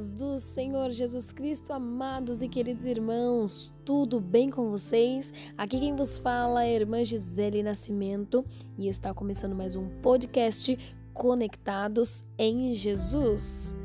paz 0.00 0.08
do 0.08 0.38
Senhor 0.38 0.90
Jesus 0.92 1.30
Cristo, 1.30 1.74
amados 1.74 2.40
e 2.40 2.48
queridos 2.48 2.86
irmãos, 2.86 3.70
tudo 3.84 4.18
bem 4.18 4.48
com 4.48 4.70
vocês? 4.70 5.30
Aqui 5.58 5.78
quem 5.78 5.94
vos 5.94 6.16
fala 6.16 6.64
é 6.64 6.68
a 6.68 6.80
irmã 6.80 7.04
Gisele 7.04 7.62
Nascimento 7.62 8.42
e 8.78 8.88
está 8.88 9.12
começando 9.12 9.54
mais 9.54 9.76
um 9.76 9.90
podcast 10.00 10.78
Conectados 11.12 12.24
em 12.38 12.72
Jesus. 12.72 13.76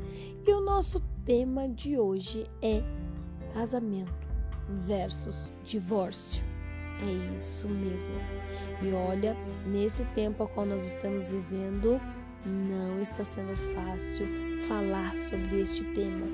E 0.46 0.52
o 0.54 0.62
nosso 0.62 1.00
tema 1.26 1.68
de 1.68 1.98
hoje 1.98 2.46
é 2.62 2.82
casamento 3.52 4.26
versus 4.70 5.52
divórcio. 5.64 6.46
É 7.02 7.34
isso 7.34 7.68
mesmo. 7.68 8.14
E 8.80 8.90
olha, 8.92 9.36
nesse 9.66 10.06
tempo 10.06 10.44
a 10.44 10.48
qual 10.48 10.64
nós 10.64 10.86
estamos 10.86 11.30
vivendo, 11.30 12.00
não 12.46 13.00
está 13.00 13.24
sendo 13.24 13.56
fácil 13.56 14.26
falar 14.68 15.16
sobre 15.16 15.60
este 15.60 15.84
tema, 15.92 16.26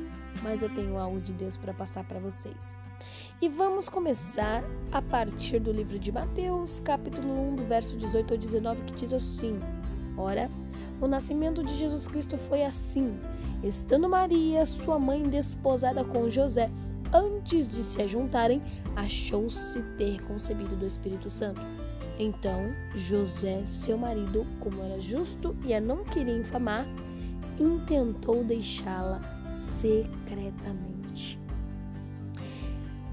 mas 0.42 0.62
eu 0.62 0.68
tenho 0.68 0.98
algo 0.98 1.20
de 1.20 1.32
Deus 1.32 1.56
para 1.56 1.72
passar 1.72 2.04
para 2.04 2.20
vocês. 2.20 2.76
E 3.40 3.48
vamos 3.48 3.88
começar 3.88 4.62
a 4.92 5.00
partir 5.00 5.58
do 5.58 5.72
livro 5.72 5.98
de 5.98 6.12
Mateus, 6.12 6.80
capítulo 6.80 7.32
1, 7.52 7.56
do 7.56 7.64
verso 7.64 7.96
18 7.96 8.32
ao 8.34 8.38
19, 8.38 8.82
que 8.84 8.94
diz 8.94 9.12
assim: 9.12 9.58
Ora, 10.16 10.50
o 11.00 11.08
nascimento 11.08 11.64
de 11.64 11.74
Jesus 11.74 12.06
Cristo 12.06 12.36
foi 12.36 12.64
assim: 12.64 13.18
estando 13.62 14.08
Maria, 14.08 14.64
sua 14.66 14.98
mãe, 14.98 15.28
desposada 15.28 16.04
com 16.04 16.28
José, 16.28 16.70
antes 17.12 17.66
de 17.68 17.82
se 17.82 18.00
ajuntarem, 18.02 18.62
achou-se 18.94 19.82
ter 19.96 20.22
concebido 20.22 20.76
do 20.76 20.86
Espírito 20.86 21.30
Santo. 21.30 21.60
Então 22.22 22.72
José, 22.94 23.66
seu 23.66 23.98
marido, 23.98 24.46
como 24.60 24.80
era 24.80 25.00
justo 25.00 25.56
e 25.64 25.74
a 25.74 25.80
não 25.80 26.04
queria 26.04 26.38
infamar, 26.38 26.86
intentou 27.58 28.44
deixá-la 28.44 29.20
secretamente. 29.50 31.36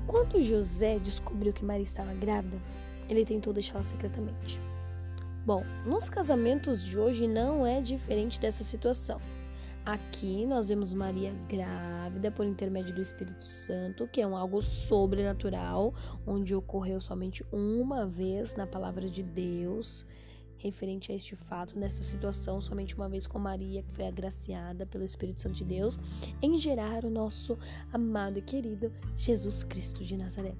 Quando 0.06 0.40
José 0.40 1.00
descobriu 1.00 1.52
que 1.52 1.66
Maria 1.66 1.84
estava 1.84 2.12
grávida, 2.12 2.62
ele 3.10 3.26
tentou 3.26 3.52
deixá-la 3.52 3.84
secretamente. 3.84 4.62
Bom, 5.44 5.64
nos 5.88 6.08
casamentos 6.08 6.86
de 6.86 6.96
hoje 6.96 7.28
não 7.28 7.66
é 7.66 7.82
diferente 7.82 8.40
dessa 8.40 8.64
situação. 8.64 9.20
Aqui 9.90 10.46
nós 10.46 10.70
vemos 10.70 10.94
Maria 10.94 11.34
grávida 11.48 12.30
por 12.30 12.46
intermédio 12.46 12.94
do 12.94 13.02
Espírito 13.02 13.44
Santo, 13.44 14.08
que 14.08 14.22
é 14.22 14.28
um 14.28 14.38
algo 14.38 14.62
sobrenatural, 14.62 15.96
onde 16.28 16.54
ocorreu 16.54 17.02
somente 17.02 17.44
uma 17.52 18.06
vez 18.06 18.56
na 18.56 18.68
palavra 18.68 19.10
de 19.10 19.24
Deus, 19.24 20.06
referente 20.60 21.12
a 21.12 21.16
este 21.16 21.36
fato, 21.36 21.76
nesta 21.76 22.04
situação, 22.04 22.62
somente 22.62 22.94
uma 22.94 23.10
vez 23.10 23.26
com 23.26 23.40
Maria, 23.40 23.82
que 23.82 23.92
foi 23.92 24.06
agraciada 24.06 24.86
pelo 24.86 25.04
Espírito 25.04 25.42
Santo 25.42 25.56
de 25.56 25.66
Deus, 25.66 25.98
em 26.40 26.56
gerar 26.60 27.04
o 27.04 27.10
nosso 27.10 27.58
amado 27.92 28.38
e 28.38 28.44
querido 28.44 28.94
Jesus 29.18 29.64
Cristo 29.64 30.04
de 30.04 30.16
Nazaré. 30.16 30.54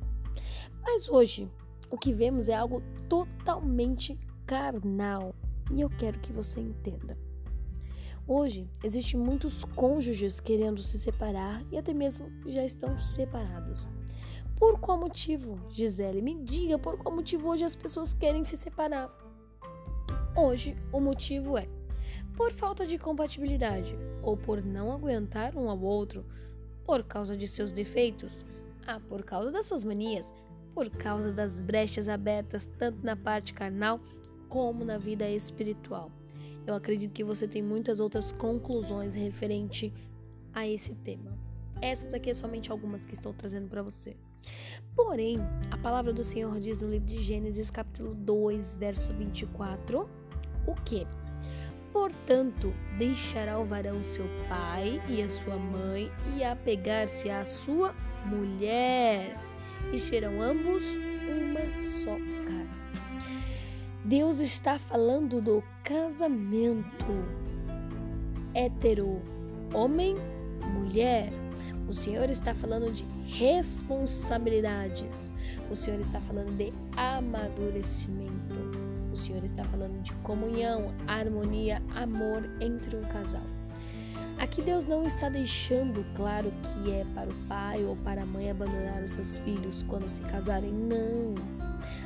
Mas 0.82 1.08
hoje, 1.08 1.48
o 1.92 2.00
que 2.00 2.12
vemos 2.12 2.50
é 2.50 2.56
algo 2.56 2.82
totalmente 3.08 4.20
carnal, 4.48 5.36
e 5.72 5.82
eu 5.82 5.90
quero 5.92 6.18
que 6.18 6.34
você 6.34 6.60
entenda. 6.60 7.29
Hoje, 8.32 8.70
existem 8.84 9.20
muitos 9.20 9.64
cônjuges 9.64 10.40
querendo 10.40 10.84
se 10.84 11.00
separar 11.00 11.64
e 11.72 11.80
até 11.80 11.96
mesmo 11.96 12.32
já 12.46 12.64
estão 12.64 12.96
separados. 12.96 13.90
Por 14.56 14.80
qual 14.80 15.00
motivo, 15.00 15.60
Gisele? 15.72 16.22
Me 16.22 16.36
diga 16.36 16.78
por 16.78 16.96
qual 16.96 17.16
motivo 17.16 17.50
hoje 17.50 17.64
as 17.66 17.76
pessoas 17.76 18.14
querem 18.14 18.46
se 18.46 18.56
separar. 18.56 19.10
Hoje, 20.38 20.78
o 20.92 21.02
motivo 21.02 21.58
é 21.58 21.68
por 22.38 22.52
falta 22.52 22.86
de 22.86 23.00
compatibilidade 23.00 23.98
ou 24.22 24.38
por 24.38 24.64
não 24.64 24.92
aguentar 24.92 25.58
um 25.58 25.68
ao 25.68 25.82
outro, 25.82 26.24
por 26.86 27.02
causa 27.04 27.36
de 27.36 27.48
seus 27.48 27.72
defeitos, 27.72 28.46
ah, 28.86 29.00
por 29.00 29.24
causa 29.24 29.52
das 29.52 29.66
suas 29.66 29.84
manias, 29.84 30.36
por 30.76 30.88
causa 30.88 31.34
das 31.34 31.62
brechas 31.62 32.08
abertas 32.08 32.68
tanto 32.68 33.04
na 33.04 33.16
parte 33.16 33.56
carnal 33.56 34.00
como 34.48 34.86
na 34.86 35.00
vida 35.00 35.28
espiritual. 35.28 36.12
Eu 36.70 36.76
acredito 36.76 37.12
que 37.12 37.24
você 37.24 37.48
tem 37.48 37.64
muitas 37.64 38.00
outras 38.00 38.32
conclusões 38.32 39.16
referente 39.16 39.92
a 40.54 40.68
esse 40.68 40.94
tema. 40.98 41.36
Essas 41.82 42.14
aqui 42.14 42.30
é 42.30 42.34
somente 42.36 42.72
algumas 42.72 43.08
que 43.08 43.14
estou 43.16 43.34
trazendo 43.34 43.68
para 43.68 43.82
você. 43.82 44.16
Porém, 44.96 45.40
a 45.72 45.78
palavra 45.80 46.14
do 46.14 46.24
Senhor 46.24 46.60
diz 46.60 46.80
no 46.80 46.88
livro 46.88 47.08
de 47.08 47.20
Gênesis, 47.20 47.72
capítulo 47.72 48.14
2, 48.14 48.76
verso 48.76 49.12
24, 49.14 50.08
o 50.68 50.76
que? 50.86 51.08
Portanto, 51.92 52.72
deixará 53.00 53.58
o 53.58 53.66
varão 53.66 54.04
seu 54.04 54.26
pai 54.48 55.02
e 55.10 55.24
a 55.24 55.28
sua 55.28 55.58
mãe 55.58 56.12
e 56.38 56.44
apegar-se 56.44 57.32
à 57.32 57.44
sua 57.46 57.96
mulher, 58.28 59.36
e 59.92 59.98
serão 59.98 60.40
ambos 60.40 60.96
uma 60.96 61.80
só. 61.80 62.16
Deus 64.10 64.40
está 64.40 64.80
falando 64.80 65.40
do 65.40 65.64
casamento 65.84 67.06
hétero, 68.56 69.22
homem, 69.72 70.16
mulher. 70.74 71.32
O 71.88 71.94
Senhor 71.94 72.28
está 72.28 72.56
falando 72.56 72.92
de 72.92 73.06
responsabilidades. 73.28 75.32
O 75.70 75.76
Senhor 75.76 76.00
está 76.00 76.20
falando 76.20 76.58
de 76.58 76.74
amadurecimento. 76.98 78.56
O 79.14 79.16
Senhor 79.16 79.44
está 79.44 79.64
falando 79.64 80.02
de 80.02 80.12
comunhão, 80.24 80.92
harmonia, 81.06 81.80
amor 81.94 82.50
entre 82.60 82.98
um 82.98 83.04
casal. 83.04 83.46
Aqui 84.40 84.64
Deus 84.64 84.86
não 84.86 85.06
está 85.06 85.30
deixando 85.30 86.04
claro 86.16 86.52
que 86.64 86.92
é 86.92 87.06
para 87.14 87.30
o 87.30 87.36
pai 87.48 87.84
ou 87.84 87.96
para 87.98 88.24
a 88.24 88.26
mãe 88.26 88.50
abandonar 88.50 89.04
os 89.04 89.12
seus 89.12 89.38
filhos 89.38 89.84
quando 89.84 90.10
se 90.10 90.24
casarem. 90.24 90.72
Não. 90.72 91.36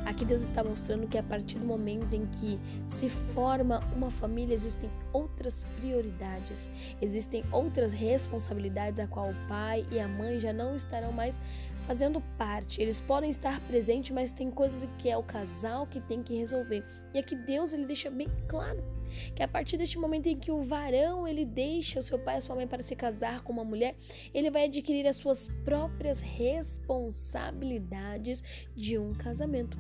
Aqui 0.05 0.25
Deus 0.25 0.41
está 0.41 0.63
mostrando 0.63 1.07
que 1.07 1.17
a 1.17 1.23
partir 1.23 1.59
do 1.59 1.65
momento 1.65 2.13
em 2.13 2.25
que 2.25 2.59
se 2.87 3.07
forma 3.07 3.79
uma 3.95 4.11
família, 4.11 4.53
existem 4.53 4.89
outras 5.13 5.63
prioridades, 5.77 6.69
existem 7.01 7.41
outras 7.51 7.93
responsabilidades 7.93 8.99
a 8.99 9.07
qual 9.07 9.29
o 9.29 9.47
pai 9.47 9.85
e 9.91 9.99
a 9.99 10.07
mãe 10.07 10.39
já 10.39 10.51
não 10.51 10.75
estarão 10.75 11.13
mais 11.13 11.39
fazendo 11.87 12.21
parte. 12.37 12.81
Eles 12.81 12.99
podem 12.99 13.29
estar 13.29 13.61
presentes, 13.61 14.11
mas 14.11 14.33
tem 14.33 14.51
coisas 14.51 14.87
que 14.97 15.09
é 15.09 15.17
o 15.17 15.23
casal 15.23 15.87
que 15.87 16.01
tem 16.01 16.21
que 16.21 16.35
resolver. 16.35 16.83
E 17.13 17.19
aqui 17.19 17.35
Deus 17.35 17.71
ele 17.71 17.85
deixa 17.85 18.09
bem 18.09 18.27
claro 18.47 18.83
que 19.35 19.43
a 19.43 19.47
partir 19.47 19.77
deste 19.77 19.97
momento 19.97 20.27
em 20.27 20.37
que 20.37 20.51
o 20.51 20.61
varão 20.61 21.25
ele 21.27 21.45
deixa 21.45 21.99
o 21.99 22.03
seu 22.03 22.19
pai 22.19 22.35
e 22.35 22.39
a 22.39 22.41
sua 22.41 22.55
mãe 22.55 22.67
para 22.67 22.81
se 22.81 22.93
casar 22.95 23.41
com 23.41 23.53
uma 23.53 23.63
mulher, 23.63 23.95
ele 24.33 24.51
vai 24.51 24.65
adquirir 24.65 25.07
as 25.07 25.15
suas 25.17 25.47
próprias 25.63 26.19
responsabilidades 26.19 28.43
de 28.75 28.97
um 28.97 29.13
casamento 29.13 29.77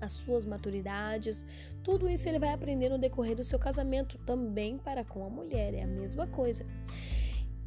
as 0.00 0.12
suas 0.12 0.44
maturidades, 0.44 1.44
tudo 1.82 2.08
isso 2.08 2.28
ele 2.28 2.38
vai 2.38 2.50
aprender 2.50 2.88
no 2.88 2.98
decorrer 2.98 3.36
do 3.36 3.44
seu 3.44 3.58
casamento, 3.58 4.18
também 4.18 4.78
para 4.78 5.04
com 5.04 5.24
a 5.24 5.30
mulher, 5.30 5.74
é 5.74 5.82
a 5.82 5.86
mesma 5.86 6.26
coisa. 6.26 6.64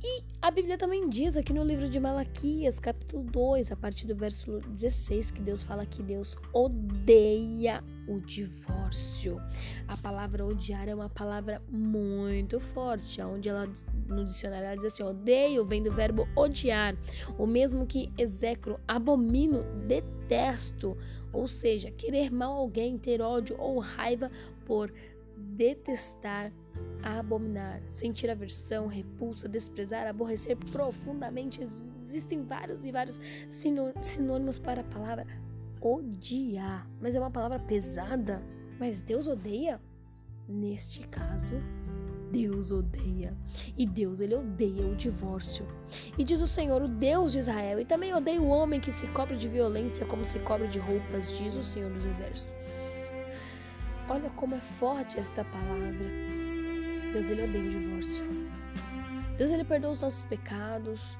E 0.01 0.23
a 0.41 0.49
Bíblia 0.49 0.77
também 0.77 1.09
diz 1.09 1.35
aqui 1.35 1.51
no 1.51 1.61
livro 1.61 1.89
de 1.89 1.99
Malaquias, 1.99 2.79
capítulo 2.79 3.21
2, 3.21 3.69
a 3.69 3.75
partir 3.75 4.07
do 4.07 4.15
verso 4.15 4.61
16, 4.69 5.29
que 5.31 5.41
Deus 5.41 5.61
fala 5.61 5.85
que 5.85 6.01
Deus 6.01 6.37
odeia 6.53 7.83
o 8.07 8.17
divórcio. 8.17 9.41
A 9.89 9.97
palavra 9.97 10.45
odiar 10.45 10.87
é 10.87 10.95
uma 10.95 11.09
palavra 11.09 11.61
muito 11.69 12.61
forte, 12.61 13.21
onde 13.21 13.49
ela 13.49 13.69
no 14.07 14.23
dicionário 14.23 14.67
ela 14.67 14.75
diz 14.77 14.85
assim: 14.85 15.03
odeio 15.03 15.65
vem 15.65 15.83
do 15.83 15.91
verbo 15.91 16.25
odiar, 16.33 16.95
o 17.37 17.45
mesmo 17.45 17.85
que 17.85 18.09
execro, 18.17 18.79
abomino, 18.87 19.65
detesto, 19.85 20.95
ou 21.33 21.45
seja, 21.45 21.91
querer 21.91 22.31
mal 22.31 22.53
alguém, 22.53 22.97
ter 22.97 23.21
ódio 23.21 23.57
ou 23.59 23.79
raiva 23.79 24.31
por 24.65 24.93
detestar, 25.39 26.51
abominar, 27.01 27.81
sentir 27.87 28.29
aversão, 28.29 28.87
repulsa, 28.87 29.47
desprezar, 29.47 30.07
aborrecer 30.07 30.57
profundamente. 30.57 31.61
Existem 31.61 32.43
vários 32.43 32.85
e 32.85 32.91
vários 32.91 33.19
sinônimos 34.01 34.59
para 34.59 34.81
a 34.81 34.83
palavra 34.83 35.25
odiar. 35.81 36.87
Mas 37.01 37.15
é 37.15 37.19
uma 37.19 37.31
palavra 37.31 37.59
pesada. 37.59 38.41
Mas 38.79 39.01
Deus 39.01 39.27
odeia? 39.27 39.81
Neste 40.47 41.07
caso, 41.07 41.55
Deus 42.31 42.71
odeia. 42.71 43.35
E 43.77 43.85
Deus, 43.85 44.19
ele 44.19 44.35
odeia 44.35 44.85
o 44.87 44.95
divórcio. 44.95 45.65
E 46.17 46.23
diz 46.23 46.41
o 46.41 46.47
Senhor, 46.47 46.81
o 46.81 46.87
Deus 46.87 47.33
de 47.33 47.39
Israel, 47.39 47.79
e 47.79 47.85
também 47.85 48.13
odeia 48.13 48.41
o 48.41 48.47
homem 48.47 48.79
que 48.79 48.91
se 48.91 49.07
cobre 49.07 49.37
de 49.37 49.47
violência 49.47 50.05
como 50.05 50.25
se 50.25 50.39
cobre 50.39 50.67
de 50.67 50.79
roupas, 50.79 51.37
diz 51.37 51.55
o 51.55 51.63
Senhor 51.63 51.91
dos 51.91 52.05
Exércitos. 52.05 52.88
Olha 54.09 54.29
como 54.31 54.55
é 54.55 54.59
forte 54.59 55.19
esta 55.19 55.43
palavra. 55.45 56.09
Deus, 57.13 57.29
ele 57.29 57.43
odeia 57.43 57.65
o 57.65 57.69
divórcio. 57.69 58.25
Deus, 59.37 59.51
ele 59.51 59.63
perdoa 59.63 59.91
os 59.91 60.01
nossos 60.01 60.23
pecados. 60.23 61.17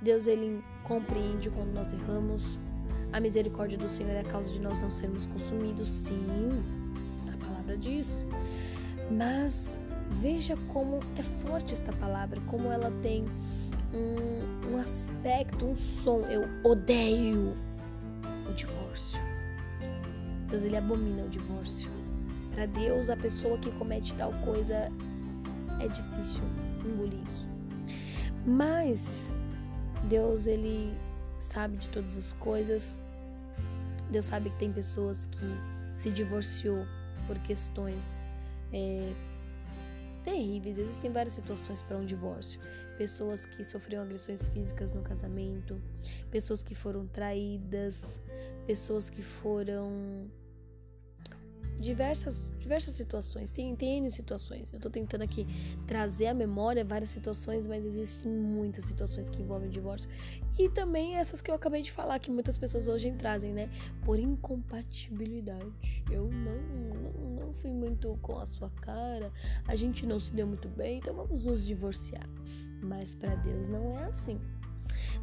Deus, 0.00 0.26
ele 0.26 0.62
compreende 0.84 1.50
quando 1.50 1.72
nós 1.72 1.92
erramos. 1.92 2.58
A 3.12 3.20
misericórdia 3.20 3.78
do 3.78 3.88
Senhor 3.88 4.12
é 4.12 4.20
a 4.20 4.24
causa 4.24 4.52
de 4.52 4.60
nós 4.60 4.80
não 4.82 4.90
sermos 4.90 5.26
consumidos. 5.26 5.88
Sim, 5.88 6.26
a 7.32 7.36
palavra 7.44 7.76
diz. 7.76 8.26
Mas 9.10 9.80
Veja 10.08 10.56
como 10.68 11.00
é 11.16 11.22
forte 11.22 11.74
esta 11.74 11.92
palavra, 11.92 12.40
como 12.42 12.70
ela 12.70 12.90
tem 13.02 13.26
um, 13.92 14.70
um 14.70 14.76
aspecto, 14.78 15.66
um 15.66 15.74
som. 15.74 16.20
Eu 16.20 16.48
odeio 16.64 17.56
o 18.48 18.52
divórcio. 18.52 19.20
Deus 20.48 20.64
ele 20.64 20.76
abomina 20.76 21.24
o 21.24 21.28
divórcio. 21.28 21.90
Para 22.56 22.64
Deus, 22.64 23.10
a 23.10 23.16
pessoa 23.18 23.58
que 23.58 23.70
comete 23.72 24.14
tal 24.14 24.32
coisa 24.40 24.90
é 25.78 25.88
difícil 25.88 26.42
engolir 26.86 27.22
isso. 27.22 27.50
Mas 28.46 29.34
Deus 30.08 30.46
ele 30.46 30.96
sabe 31.38 31.76
de 31.76 31.90
todas 31.90 32.16
as 32.16 32.32
coisas. 32.32 32.98
Deus 34.10 34.24
sabe 34.24 34.48
que 34.48 34.56
tem 34.56 34.72
pessoas 34.72 35.26
que 35.26 35.44
se 35.94 36.10
divorciou 36.10 36.86
por 37.26 37.38
questões 37.40 38.18
é, 38.72 39.12
terríveis. 40.24 40.78
Existem 40.78 41.12
várias 41.12 41.34
situações 41.34 41.82
para 41.82 41.98
um 41.98 42.06
divórcio. 42.06 42.58
Pessoas 42.96 43.44
que 43.44 43.62
sofreram 43.64 44.02
agressões 44.02 44.48
físicas 44.48 44.92
no 44.92 45.02
casamento, 45.02 45.78
pessoas 46.30 46.64
que 46.64 46.74
foram 46.74 47.06
traídas, 47.06 48.18
pessoas 48.66 49.10
que 49.10 49.20
foram 49.20 50.30
diversas, 51.86 52.52
diversas 52.58 52.94
situações, 52.94 53.50
tem, 53.50 53.74
tem 53.76 53.98
N 53.98 54.10
situações. 54.10 54.72
Eu 54.72 54.80
tô 54.80 54.90
tentando 54.90 55.22
aqui 55.22 55.46
trazer 55.86 56.26
à 56.26 56.34
memória 56.34 56.84
várias 56.84 57.10
situações, 57.10 57.66
mas 57.66 57.84
existem 57.84 58.30
muitas 58.30 58.84
situações 58.84 59.28
que 59.28 59.40
envolvem 59.40 59.70
divórcio. 59.70 60.10
E 60.58 60.68
também 60.68 61.14
essas 61.16 61.40
que 61.40 61.50
eu 61.50 61.54
acabei 61.54 61.82
de 61.82 61.92
falar, 61.92 62.18
que 62.18 62.30
muitas 62.30 62.58
pessoas 62.58 62.88
hoje 62.88 63.10
trazem, 63.12 63.52
né? 63.52 63.70
Por 64.04 64.18
incompatibilidade. 64.18 66.04
Eu 66.10 66.28
não, 66.30 66.60
não, 66.60 67.46
não 67.46 67.52
fui 67.52 67.70
muito 67.70 68.18
com 68.20 68.38
a 68.38 68.46
sua 68.46 68.70
cara, 68.70 69.32
a 69.66 69.76
gente 69.76 70.04
não 70.04 70.18
se 70.18 70.34
deu 70.34 70.46
muito 70.46 70.68
bem, 70.68 70.98
então 70.98 71.14
vamos 71.14 71.44
nos 71.44 71.64
divorciar. 71.64 72.26
Mas 72.82 73.14
para 73.14 73.34
Deus 73.36 73.68
não 73.68 73.98
é 73.98 74.04
assim. 74.04 74.40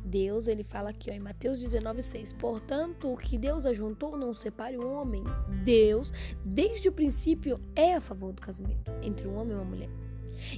Deus, 0.03 0.47
ele 0.47 0.63
fala 0.63 0.89
aqui 0.89 1.09
ó, 1.09 1.13
em 1.13 1.19
Mateus 1.19 1.63
19,6: 1.63 2.35
Portanto, 2.35 3.11
o 3.11 3.17
que 3.17 3.37
Deus 3.37 3.65
ajuntou, 3.65 4.17
não 4.17 4.33
separe 4.33 4.77
o 4.77 4.87
homem. 4.87 5.23
Deus, 5.63 6.11
desde 6.45 6.89
o 6.89 6.91
princípio, 6.91 7.59
é 7.75 7.95
a 7.95 8.01
favor 8.01 8.33
do 8.33 8.41
casamento 8.41 8.91
entre 9.01 9.27
um 9.27 9.35
homem 9.35 9.53
e 9.53 9.55
uma 9.55 9.65
mulher. 9.65 9.89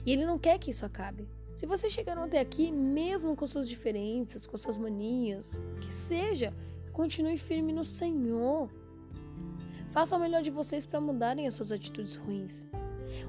E 0.05 0.11
ele 0.11 0.25
não 0.25 0.39
quer 0.39 0.57
que 0.57 0.71
isso 0.71 0.85
acabe. 0.85 1.27
Se 1.53 1.65
você 1.65 1.87
chegaram 1.87 2.23
até 2.23 2.39
aqui, 2.39 2.71
mesmo 2.71 3.35
com 3.35 3.47
suas 3.47 3.69
diferenças, 3.69 4.45
com 4.45 4.57
suas 4.57 4.77
manias, 4.77 5.61
que 5.79 5.93
seja, 5.93 6.53
continue 6.91 7.37
firme 7.37 7.71
no 7.71 7.83
Senhor. 7.83 8.69
Faça 9.87 10.17
o 10.17 10.19
melhor 10.19 10.41
de 10.41 10.49
vocês 10.49 10.85
para 10.85 10.99
mudarem 10.99 11.47
as 11.47 11.53
suas 11.53 11.71
atitudes 11.71 12.15
ruins. 12.15 12.67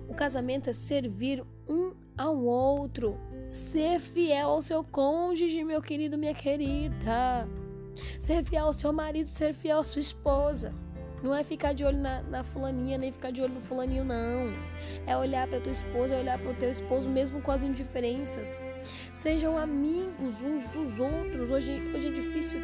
O 0.09 0.15
casamento 0.15 0.71
é 0.71 0.73
servir 0.73 1.45
um 1.69 1.86
ao 2.17 2.37
outro. 2.37 3.19
Ser 3.51 3.99
fiel 4.01 4.49
ao 4.49 4.61
seu 4.61 4.83
cônjuge, 4.83 5.63
meu 5.65 5.81
querido, 5.81 6.19
minha 6.19 6.35
querida. 6.35 7.49
Ser 8.21 8.43
fiel 8.45 8.67
ao 8.67 8.73
seu 8.73 8.93
marido, 8.93 9.27
ser 9.27 9.55
fiel 9.55 9.79
à 9.79 9.85
sua 9.85 10.01
esposa. 10.01 10.75
Não 11.23 11.35
é 11.35 11.43
ficar 11.43 11.73
de 11.73 11.85
olho 11.85 11.99
na, 11.99 12.23
na 12.23 12.45
fulaninha, 12.45 12.99
nem 12.99 13.11
ficar 13.11 13.31
de 13.31 13.41
olho 13.41 13.55
no 13.55 13.61
fulaninho, 13.61 14.05
não. 14.05 14.53
É 15.07 15.17
olhar 15.17 15.49
para 15.49 15.61
tua 15.61 15.73
esposa, 15.73 16.15
é 16.15 16.21
olhar 16.21 16.39
para 16.39 16.51
o 16.51 16.55
teu 16.55 16.71
esposo, 16.71 17.09
mesmo 17.09 17.41
com 17.41 17.51
as 17.51 17.63
indiferenças. 17.63 18.61
Sejam 19.13 19.57
amigos 19.57 20.43
uns 20.43 20.69
dos 20.69 21.01
outros. 21.01 21.51
Hoje, 21.51 21.81
hoje 21.95 22.09
é 22.09 22.11
difícil 22.11 22.61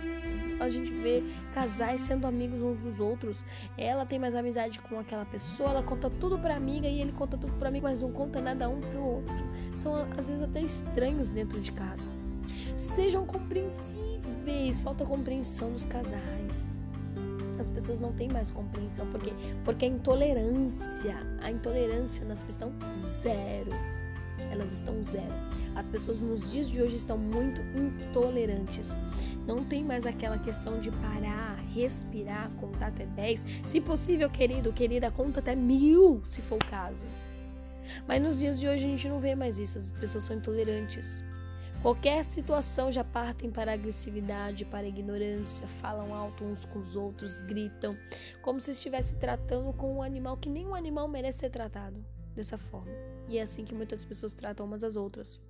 a 0.62 0.68
gente 0.68 0.92
vê 0.92 1.22
casais 1.52 2.02
sendo 2.02 2.26
amigos 2.26 2.62
uns 2.62 2.82
dos 2.82 3.00
outros. 3.00 3.44
Ela 3.76 4.06
tem 4.06 4.18
mais 4.18 4.34
amizade 4.34 4.80
com 4.80 4.98
aquela 4.98 5.24
pessoa, 5.24 5.70
ela 5.70 5.82
conta 5.82 6.10
tudo 6.10 6.38
pra 6.38 6.56
amiga 6.56 6.86
e 6.86 7.00
ele 7.00 7.12
conta 7.12 7.36
tudo 7.36 7.52
pra 7.54 7.68
amigo, 7.68 7.86
mas 7.86 8.02
não 8.02 8.12
conta 8.12 8.40
nada 8.40 8.68
um 8.68 8.80
pro 8.80 9.02
outro. 9.02 9.44
São 9.76 9.94
às 10.16 10.28
vezes 10.28 10.42
até 10.42 10.60
estranhos 10.60 11.30
dentro 11.30 11.60
de 11.60 11.72
casa. 11.72 12.10
Sejam 12.76 13.24
compreensíveis, 13.24 14.80
falta 14.80 15.04
compreensão 15.04 15.72
dos 15.72 15.84
casais. 15.84 16.70
As 17.58 17.70
pessoas 17.70 18.00
não 18.00 18.12
têm 18.12 18.28
mais 18.28 18.50
compreensão, 18.50 19.06
porque 19.08 19.32
porque 19.64 19.84
a 19.84 19.88
intolerância, 19.88 21.16
a 21.40 21.50
intolerância 21.50 22.24
nas 22.24 22.42
pessoas 22.42 22.72
estão 22.72 22.92
zero 22.92 24.01
elas 24.62 24.72
estão 24.72 25.02
zero. 25.02 25.32
As 25.74 25.86
pessoas 25.86 26.20
nos 26.20 26.52
dias 26.52 26.70
de 26.70 26.80
hoje 26.80 26.96
estão 26.96 27.18
muito 27.18 27.60
intolerantes. 27.76 28.94
Não 29.46 29.64
tem 29.64 29.84
mais 29.84 30.06
aquela 30.06 30.38
questão 30.38 30.78
de 30.78 30.90
parar, 30.90 31.56
respirar, 31.74 32.50
contar 32.52 32.88
até 32.88 33.04
10. 33.04 33.44
Se 33.66 33.80
possível, 33.80 34.30
querido, 34.30 34.72
querida, 34.72 35.10
conta 35.10 35.40
até 35.40 35.54
mil, 35.54 36.20
se 36.24 36.40
for 36.40 36.56
o 36.56 36.70
caso. 36.70 37.04
Mas 38.06 38.22
nos 38.22 38.38
dias 38.38 38.60
de 38.60 38.68
hoje 38.68 38.86
a 38.86 38.88
gente 38.88 39.08
não 39.08 39.18
vê 39.18 39.34
mais 39.34 39.58
isso. 39.58 39.78
As 39.78 39.90
pessoas 39.90 40.24
são 40.24 40.36
intolerantes. 40.36 41.24
Qualquer 41.82 42.24
situação 42.24 42.92
já 42.92 43.02
partem 43.02 43.50
para 43.50 43.72
agressividade, 43.72 44.64
para 44.64 44.86
ignorância, 44.86 45.66
falam 45.66 46.14
alto 46.14 46.44
uns 46.44 46.64
com 46.64 46.78
os 46.78 46.94
outros, 46.94 47.38
gritam, 47.38 47.96
como 48.40 48.60
se 48.60 48.70
estivesse 48.70 49.16
tratando 49.16 49.72
com 49.72 49.96
um 49.96 50.02
animal 50.02 50.36
que 50.36 50.48
nem 50.48 50.64
um 50.64 50.76
animal 50.76 51.08
merece 51.08 51.40
ser 51.40 51.50
tratado 51.50 52.04
dessa 52.34 52.58
forma. 52.58 52.92
E 53.28 53.38
é 53.38 53.42
assim 53.42 53.64
que 53.64 53.74
muitas 53.74 54.04
pessoas 54.04 54.34
tratam 54.34 54.66
umas 54.66 54.84
às 54.84 54.96
outras. 54.96 55.40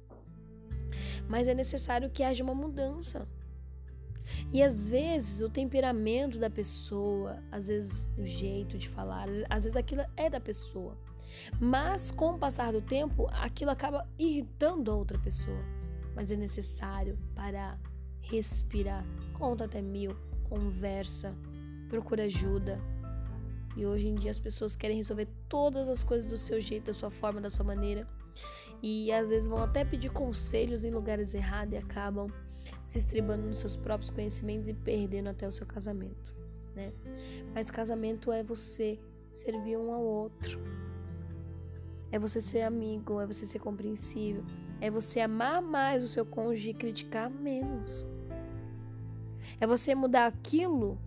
Mas 1.29 1.49
é 1.49 1.55
necessário 1.55 2.11
que 2.11 2.23
haja 2.23 2.44
uma 2.44 2.55
mudança. 2.55 3.26
E 4.52 4.62
às 4.62 4.87
vezes 4.87 5.40
o 5.40 5.49
temperamento 5.49 6.38
da 6.38 6.49
pessoa, 6.49 7.43
às 7.50 7.69
vezes 7.69 8.08
o 8.17 8.25
jeito 8.25 8.79
de 8.79 8.88
falar, 8.88 9.29
às 9.49 9.64
vezes 9.64 9.76
aquilo 9.76 10.05
é 10.17 10.31
da 10.31 10.40
pessoa. 10.40 10.96
Mas 11.61 12.11
com 12.11 12.34
o 12.34 12.38
passar 12.38 12.73
do 12.73 12.81
tempo, 12.81 13.26
aquilo 13.32 13.70
acaba 13.70 14.06
irritando 14.19 14.90
a 14.90 14.94
outra 14.94 15.19
pessoa. 15.19 15.64
Mas 16.14 16.31
é 16.31 16.37
necessário 16.37 17.19
parar, 17.34 17.81
respirar, 18.20 19.05
conta 19.32 19.64
até 19.64 19.81
mil, 19.81 20.17
conversa, 20.44 21.34
procura 21.88 22.25
ajuda, 22.25 22.81
e 23.77 23.87
hoje 23.87 24.09
em 24.09 24.15
dia 24.15 24.31
as 24.31 24.39
pessoas 24.39 24.77
querem 24.77 24.97
resolver 24.97 25.29
todas 25.49 25.89
as 25.89 26.03
coisas 26.03 26.31
do 26.31 26.37
seu 26.37 26.61
jeito, 26.61 26.87
da 26.87 26.93
sua 26.93 27.11
forma, 27.11 27.41
da 27.41 27.51
sua 27.51 27.65
maneira. 27.65 28.07
E 28.83 29.13
às 29.13 29.31
vezes 29.31 29.49
vão 29.49 29.63
até 29.63 29.85
pedir 29.85 30.11
conselhos 30.11 30.85
em 30.85 30.91
lugares 30.91 31.35
errados 31.35 31.75
e 31.75 31.77
acabam 31.77 32.29
se 32.85 32.99
estribando 32.99 33.47
nos 33.47 33.59
seus 33.59 33.77
próprios 33.77 34.11
conhecimentos 34.11 34.69
e 34.69 34.75
perdendo 34.75 35.29
até 35.29 35.47
o 35.47 35.53
seu 35.53 35.67
casamento, 35.67 36.35
né? 36.75 36.93
Mas 37.55 37.71
casamento 37.71 38.33
é 38.33 38.43
você 38.43 38.99
servir 39.31 39.77
um 39.77 39.93
ao 39.93 40.03
outro. 40.03 40.61
É 42.11 42.19
você 42.19 42.41
ser 42.41 42.63
amigo, 42.63 43.20
é 43.20 43.27
você 43.27 43.46
ser 43.46 43.58
compreensível, 43.58 44.44
é 44.81 44.91
você 44.91 45.20
amar 45.20 45.63
mais 45.63 46.03
o 46.03 46.08
seu 46.08 46.27
cônjuge 46.27 46.70
e 46.70 46.75
criticar 46.75 47.31
menos. 47.31 48.05
É 49.58 49.67
você 49.67 49.94
mudar 49.94 50.27
aquilo 50.27 50.99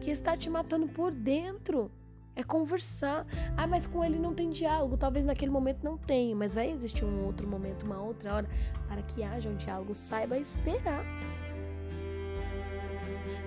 que 0.00 0.10
está 0.10 0.36
te 0.36 0.48
matando 0.48 0.86
por 0.88 1.12
dentro. 1.12 1.90
É 2.34 2.42
conversar. 2.42 3.26
Ah, 3.56 3.66
mas 3.66 3.86
com 3.86 4.04
ele 4.04 4.18
não 4.18 4.34
tem 4.34 4.50
diálogo. 4.50 4.96
Talvez 4.96 5.24
naquele 5.24 5.50
momento 5.50 5.84
não 5.84 5.98
tenha, 5.98 6.34
mas 6.34 6.54
vai 6.54 6.70
existir 6.70 7.04
um 7.04 7.24
outro 7.24 7.46
momento, 7.46 7.84
uma 7.84 8.00
outra 8.00 8.34
hora, 8.34 8.48
para 8.88 9.02
que 9.02 9.22
haja 9.22 9.50
um 9.50 9.54
diálogo. 9.54 9.92
Saiba 9.92 10.38
esperar. 10.38 11.04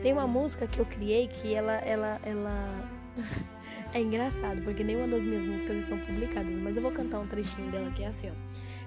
Tem 0.01 0.13
uma 0.13 0.27
música 0.27 0.67
que 0.67 0.79
eu 0.79 0.85
criei 0.85 1.27
que 1.27 1.53
ela, 1.53 1.73
ela, 1.73 2.19
ela 2.23 2.89
é 3.91 3.99
engraçado, 3.99 4.61
porque 4.61 4.83
nenhuma 4.83 5.07
das 5.07 5.25
minhas 5.25 5.45
músicas 5.45 5.77
estão 5.77 5.97
publicadas, 5.99 6.55
mas 6.57 6.77
eu 6.77 6.83
vou 6.83 6.91
cantar 6.91 7.19
um 7.19 7.27
trechinho 7.27 7.71
dela 7.71 7.89
que 7.91 8.03
é 8.03 8.07
assim, 8.07 8.29
ó. 8.29 8.33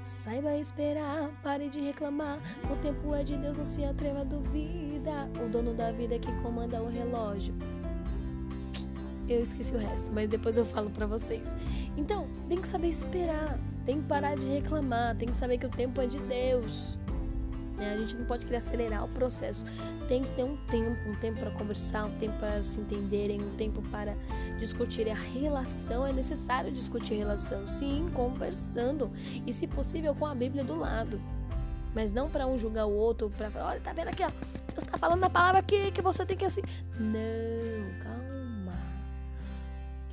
Saiba 0.05 0.57
esperar, 0.57 1.29
pare 1.43 1.69
de 1.69 1.81
reclamar. 1.81 2.39
O 2.71 2.77
tempo 2.77 3.15
é 3.15 3.25
de 3.25 3.37
Deus, 3.37 3.59
não 3.59 3.65
se 3.65 3.85
atreva 3.85 4.21
a 4.21 4.25
duvida. 4.25 5.29
O 5.45 5.49
dono 5.49 5.75
da 5.75 5.93
vida 5.93 6.15
é 6.15 6.19
quem 6.19 6.35
comanda 6.39 6.81
o 6.81 6.89
relógio 6.89 7.53
eu 9.33 9.43
esqueci 9.43 9.75
o 9.75 9.79
resto, 9.79 10.13
mas 10.13 10.29
depois 10.29 10.57
eu 10.57 10.65
falo 10.65 10.91
para 10.91 11.07
vocês. 11.07 11.55
Então, 11.97 12.27
tem 12.49 12.61
que 12.61 12.69
saber 12.69 12.89
esperar, 12.89 13.59
tem 13.85 14.01
que 14.01 14.09
parar 14.09 14.35
de 14.35 14.47
reclamar, 14.47 15.17
tem 15.17 15.29
que 15.29 15.37
saber 15.37 15.59
que 15.59 15.67
o 15.67 15.71
tempo 15.71 16.01
é 16.01 16.07
de 16.07 16.19
Deus. 16.21 16.99
É, 17.81 17.93
a 17.93 17.97
gente 17.97 18.17
não 18.17 18.25
pode 18.25 18.45
querer 18.45 18.57
acelerar 18.57 19.05
o 19.05 19.09
processo. 19.09 19.65
Tem 20.09 20.23
que 20.23 20.35
ter 20.35 20.43
um 20.43 20.57
tempo, 20.67 21.09
um 21.09 21.15
tempo 21.17 21.39
para 21.39 21.51
conversar, 21.53 22.07
um 22.07 22.19
tempo 22.19 22.37
para 22.39 22.63
se 22.63 22.81
entenderem, 22.81 23.41
um 23.41 23.55
tempo 23.57 23.81
para 23.83 24.17
discutir 24.59 25.09
a 25.09 25.15
relação. 25.15 26.07
É 26.07 26.13
necessário 26.13 26.73
discutir 26.73 27.15
relação, 27.15 27.67
sim, 27.67 28.09
conversando 28.13 29.11
e, 29.47 29.53
se 29.53 29.67
possível, 29.67 30.15
com 30.15 30.27
a 30.27 30.35
Bíblia 30.35 30.65
do 30.65 30.77
lado. 30.77 31.21
Mas 31.95 32.13
não 32.13 32.29
para 32.29 32.47
um 32.47 32.59
julgar 32.59 32.87
o 32.87 32.93
outro, 32.93 33.31
para 33.31 33.51
falar, 33.51 33.71
olha, 33.71 33.81
tá 33.81 33.93
vendo 33.93 34.09
aqui, 34.09 34.23
ó, 34.23 34.31
Deus 34.69 34.85
tá 34.85 34.99
falando 34.99 35.25
a 35.25 35.31
palavra 35.31 35.61
aqui 35.61 35.91
que 35.91 36.03
você 36.03 36.27
tem 36.27 36.37
que 36.37 36.45
assim. 36.45 36.63
Não, 36.99 38.01
calma 38.03 38.28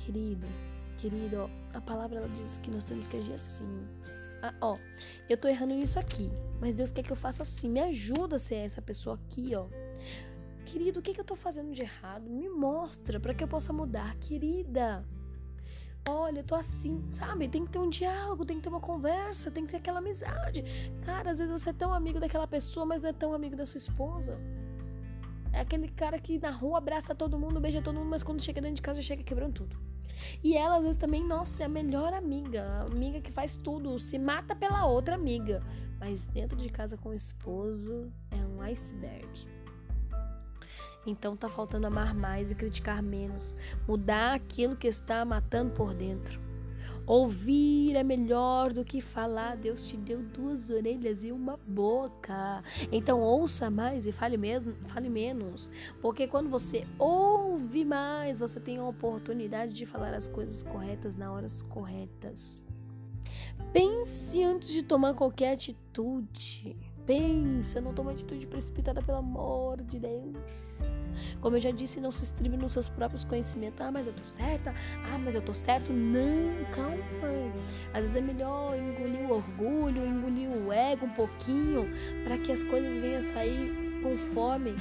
Querido, 0.06 0.46
querido, 0.98 1.36
ó, 1.38 1.76
a 1.76 1.80
palavra 1.80 2.18
ela 2.18 2.28
diz 2.28 2.58
que 2.58 2.70
nós 2.70 2.84
temos 2.84 3.08
que 3.08 3.16
agir 3.16 3.32
assim. 3.32 3.66
Ah, 4.40 4.54
ó, 4.60 4.78
eu 5.28 5.36
tô 5.36 5.48
errando 5.48 5.74
nisso 5.74 5.98
aqui, 5.98 6.30
mas 6.60 6.76
Deus 6.76 6.92
quer 6.92 7.02
que 7.02 7.10
eu 7.10 7.16
faça 7.16 7.42
assim. 7.42 7.68
Me 7.68 7.80
ajuda 7.80 8.36
a 8.36 8.38
ser 8.38 8.54
essa 8.54 8.80
pessoa 8.80 9.16
aqui, 9.16 9.56
ó. 9.56 9.66
Querido, 10.64 11.00
o 11.00 11.02
que, 11.02 11.12
que 11.12 11.20
eu 11.20 11.24
tô 11.24 11.34
fazendo 11.34 11.72
de 11.72 11.82
errado? 11.82 12.30
Me 12.30 12.48
mostra 12.48 13.18
para 13.18 13.34
que 13.34 13.42
eu 13.42 13.48
possa 13.48 13.72
mudar, 13.72 14.14
querida. 14.18 15.04
Olha, 16.08 16.38
eu 16.38 16.44
tô 16.44 16.54
assim, 16.54 17.04
sabe? 17.10 17.48
Tem 17.48 17.66
que 17.66 17.72
ter 17.72 17.80
um 17.80 17.90
diálogo, 17.90 18.44
tem 18.44 18.58
que 18.58 18.62
ter 18.62 18.68
uma 18.68 18.80
conversa, 18.80 19.50
tem 19.50 19.64
que 19.64 19.72
ter 19.72 19.78
aquela 19.78 19.98
amizade. 19.98 20.62
Cara, 21.04 21.32
às 21.32 21.38
vezes 21.38 21.50
você 21.50 21.70
é 21.70 21.72
tão 21.72 21.92
amigo 21.92 22.20
daquela 22.20 22.46
pessoa, 22.46 22.86
mas 22.86 23.02
não 23.02 23.10
é 23.10 23.12
tão 23.12 23.34
amigo 23.34 23.56
da 23.56 23.66
sua 23.66 23.78
esposa. 23.78 24.38
É 25.52 25.60
aquele 25.60 25.88
cara 25.88 26.16
que 26.16 26.38
na 26.38 26.50
rua 26.50 26.78
abraça 26.78 27.12
todo 27.12 27.36
mundo, 27.38 27.60
beija 27.60 27.82
todo 27.82 27.96
mundo, 27.98 28.10
mas 28.10 28.22
quando 28.22 28.40
chega 28.40 28.60
dentro 28.60 28.76
de 28.76 28.82
casa 28.82 29.02
chega 29.02 29.24
quebrando 29.24 29.54
tudo. 29.54 29.95
E 30.42 30.56
ela, 30.56 30.76
às 30.76 30.84
vezes, 30.84 30.96
também, 30.96 31.22
nossa, 31.22 31.62
é 31.62 31.66
a 31.66 31.68
melhor 31.68 32.12
amiga. 32.12 32.62
A 32.62 32.82
amiga 32.82 33.20
que 33.20 33.30
faz 33.30 33.56
tudo, 33.56 33.98
se 33.98 34.18
mata 34.18 34.54
pela 34.54 34.86
outra 34.86 35.14
amiga. 35.14 35.62
Mas 35.98 36.28
dentro 36.28 36.56
de 36.56 36.68
casa 36.68 36.96
com 36.96 37.08
o 37.10 37.14
esposo 37.14 38.12
é 38.30 38.36
um 38.36 38.60
iceberg. 38.62 39.28
Então 41.06 41.36
tá 41.36 41.48
faltando 41.48 41.86
amar 41.86 42.14
mais 42.14 42.50
e 42.50 42.54
criticar 42.54 43.00
menos, 43.00 43.54
mudar 43.86 44.34
aquilo 44.34 44.76
que 44.76 44.88
está 44.88 45.24
matando 45.24 45.72
por 45.72 45.94
dentro. 45.94 46.45
Ouvir 47.06 47.94
é 47.94 48.02
melhor 48.02 48.72
do 48.72 48.84
que 48.84 49.00
falar. 49.00 49.56
Deus 49.56 49.88
te 49.88 49.96
deu 49.96 50.22
duas 50.22 50.70
orelhas 50.70 51.22
e 51.22 51.30
uma 51.30 51.56
boca. 51.56 52.62
Então 52.90 53.20
ouça 53.20 53.70
mais 53.70 54.06
e 54.06 54.12
fale 54.12 54.36
mesmo, 54.36 54.74
fale 54.86 55.08
menos, 55.08 55.70
porque 56.02 56.26
quando 56.26 56.50
você 56.50 56.86
ouve 56.98 57.84
mais, 57.84 58.40
você 58.40 58.58
tem 58.58 58.78
a 58.78 58.84
oportunidade 58.84 59.72
de 59.72 59.86
falar 59.86 60.14
as 60.14 60.26
coisas 60.26 60.62
corretas 60.62 61.14
na 61.14 61.32
horas 61.32 61.62
corretas. 61.62 62.62
Pense 63.72 64.42
antes 64.42 64.70
de 64.70 64.82
tomar 64.82 65.14
qualquer 65.14 65.52
atitude. 65.52 66.76
Pensa, 67.06 67.80
não 67.80 67.94
toma 67.94 68.10
atitude 68.10 68.46
precipitada 68.46 69.00
pelo 69.00 69.18
amor 69.18 69.80
de 69.82 70.00
Deus. 70.00 70.36
Como 71.40 71.56
eu 71.56 71.60
já 71.60 71.70
disse, 71.70 72.00
não 72.00 72.10
se 72.10 72.24
estribe 72.24 72.56
nos 72.56 72.72
seus 72.72 72.88
próprios 72.88 73.24
conhecimentos. 73.24 73.80
Ah, 73.80 73.90
mas 73.90 74.06
eu 74.06 74.12
tô 74.12 74.24
certa. 74.24 74.74
Ah, 75.12 75.18
mas 75.18 75.34
eu 75.34 75.42
tô 75.42 75.54
certo. 75.54 75.92
Não, 75.92 76.64
calma. 76.72 76.96
Às 77.92 78.00
vezes 78.04 78.16
é 78.16 78.20
melhor 78.20 78.76
engolir 78.76 79.22
o 79.28 79.34
orgulho, 79.34 80.06
engolir 80.06 80.50
o 80.50 80.72
ego 80.72 81.06
um 81.06 81.10
pouquinho, 81.10 81.88
para 82.24 82.38
que 82.38 82.52
as 82.52 82.62
coisas 82.64 82.98
venham 82.98 83.18
a 83.18 83.22
sair 83.22 84.00
conforme 84.02 84.74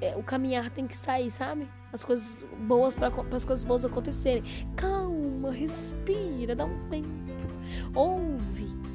é, 0.00 0.16
o 0.16 0.22
caminhar 0.22 0.70
tem 0.70 0.86
que 0.86 0.96
sair, 0.96 1.30
sabe? 1.30 1.68
As 1.92 2.04
coisas 2.04 2.46
boas 2.66 2.94
para 2.94 3.08
as 3.34 3.44
coisas 3.44 3.64
boas 3.64 3.84
acontecerem. 3.84 4.42
Calma, 4.76 5.50
respira, 5.52 6.54
dá 6.54 6.64
um 6.64 6.88
tempo. 6.88 7.08
Ouve 7.94 8.89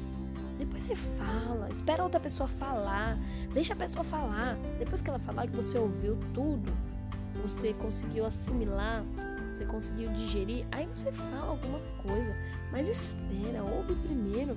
depois 0.76 0.84
você 0.84 0.94
fala, 0.94 1.70
espera 1.70 2.02
outra 2.02 2.20
pessoa 2.20 2.46
falar, 2.46 3.18
deixa 3.52 3.72
a 3.72 3.76
pessoa 3.76 4.04
falar. 4.04 4.58
Depois 4.78 5.00
que 5.00 5.08
ela 5.08 5.18
falar 5.18 5.46
que 5.46 5.56
você 5.56 5.78
ouviu 5.78 6.18
tudo, 6.34 6.70
você 7.42 7.72
conseguiu 7.72 8.26
assimilar, 8.26 9.02
você 9.50 9.64
conseguiu 9.64 10.12
digerir, 10.12 10.66
aí 10.70 10.86
você 10.86 11.10
fala 11.10 11.52
alguma 11.52 11.80
coisa. 12.02 12.34
Mas 12.70 12.88
espera, 12.88 13.64
ouve 13.64 13.94
primeiro. 13.94 14.54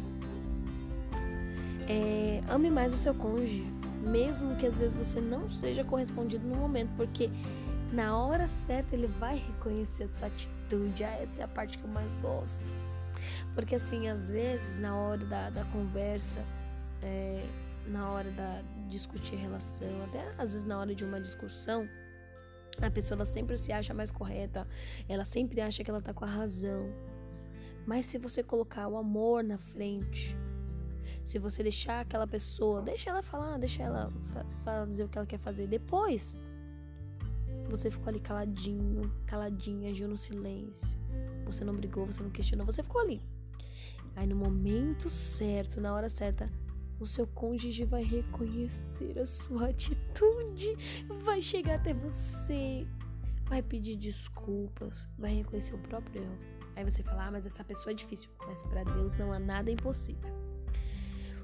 É, 1.88 2.42
ame 2.50 2.70
mais 2.70 2.94
o 2.94 2.98
seu 2.98 3.16
cônjuge, 3.16 3.66
mesmo 4.04 4.58
que 4.58 4.68
às 4.68 4.78
vezes 4.78 4.98
você 4.98 5.22
não 5.22 5.50
seja 5.50 5.86
correspondido 5.86 6.46
no 6.46 6.56
momento, 6.56 6.92
porque 6.98 7.30
na 7.94 8.18
hora 8.18 8.46
certa 8.46 8.94
ele 8.94 9.08
vai 9.08 9.38
reconhecer 9.38 10.04
a 10.04 10.08
sua 10.08 10.28
atitude. 10.28 11.04
Ah, 11.04 11.18
essa 11.22 11.42
é 11.42 11.46
a 11.46 11.48
parte 11.48 11.78
que 11.78 11.86
eu 11.86 11.90
mais 11.90 12.14
gosto. 12.18 12.88
Porque 13.54 13.76
assim, 13.76 14.08
às 14.08 14.32
vezes, 14.32 14.78
na 14.78 14.96
hora 14.96 15.26
da, 15.26 15.50
da 15.50 15.66
conversa, 15.66 16.44
é, 17.02 17.46
na 17.88 18.10
hora 18.10 18.32
da 18.32 18.62
discutir 18.90 19.36
relação, 19.36 20.04
até 20.04 20.28
às 20.38 20.52
vezes 20.52 20.64
na 20.66 20.80
hora 20.80 20.94
de 20.96 21.04
uma 21.04 21.20
discussão, 21.20 21.88
a 22.82 22.90
pessoa 22.90 23.18
ela 23.18 23.26
sempre 23.26 23.58
se 23.58 23.72
acha 23.72 23.94
mais 23.94 24.12
correta, 24.12 24.68
ela 25.08 25.26
sempre 25.26 25.62
acha 25.62 25.84
que 25.84 25.90
ela 25.90 26.02
tá 26.02 26.14
com 26.14 26.26
a 26.26 26.28
razão. 26.28 26.90
Mas 27.86 28.06
se 28.06 28.18
você 28.18 28.44
colocar 28.44 28.88
o 28.88 28.98
amor 28.98 29.44
na 29.44 29.58
frente, 29.58 30.38
se 31.24 31.40
você 31.40 31.64
deixar 31.64 32.02
aquela 32.02 32.28
pessoa, 32.28 32.82
deixa 32.82 33.10
ela 33.10 33.24
falar, 33.24 33.58
deixa 33.58 33.84
ela 33.84 34.12
fa 34.22 34.46
fazer 34.64 35.04
o 35.04 35.10
que 35.10 35.18
ela 35.18 35.28
quer 35.28 35.40
fazer 35.40 35.68
depois. 35.68 36.38
Você 37.70 37.92
ficou 37.92 38.10
ali 38.10 38.20
caladinho, 38.20 39.12
caladinha, 39.26 39.92
agiu 39.92 40.08
no 40.08 40.18
silêncio. 40.18 40.98
Você 41.51 41.63
não 41.63 41.75
brigou, 41.75 42.06
você 42.06 42.22
não 42.22 42.29
questionou, 42.29 42.65
você 42.65 42.84
ficou 42.84 43.01
ali. 43.01 43.22
Aí 44.15 44.27
no 44.27 44.36
momento 44.36 45.08
certo, 45.08 45.79
na 45.79 45.94
hora 45.94 46.10
certa, 46.10 46.51
o 47.00 47.06
seu 47.06 47.25
cônjuge 47.25 47.86
vai 47.86 48.03
reconhecer 48.03 49.18
a 49.18 49.25
sua 49.25 49.70
atitude, 49.70 50.75
vai 51.24 51.41
chegar 51.41 51.75
até 51.75 51.94
você, 51.94 52.88
vai 53.46 53.63
pedir 53.63 53.96
desculpas, 53.96 55.08
vai 55.18 55.36
reconhecer 55.36 55.75
o 55.75 55.79
próprio 55.79 56.24
erro. 56.24 56.38
Aí 56.75 56.84
você 56.84 57.01
fala: 57.03 57.27
"Ah, 57.27 57.32
mas 57.32 57.46
essa 57.46 57.63
pessoa 57.63 57.91
é 57.91 57.96
difícil". 57.96 58.29
Mas 58.46 58.63
para 58.63 58.84
Deus 58.84 59.15
não 59.15 59.32
há 59.32 59.39
nada 59.39 59.72
impossível. 59.72 60.38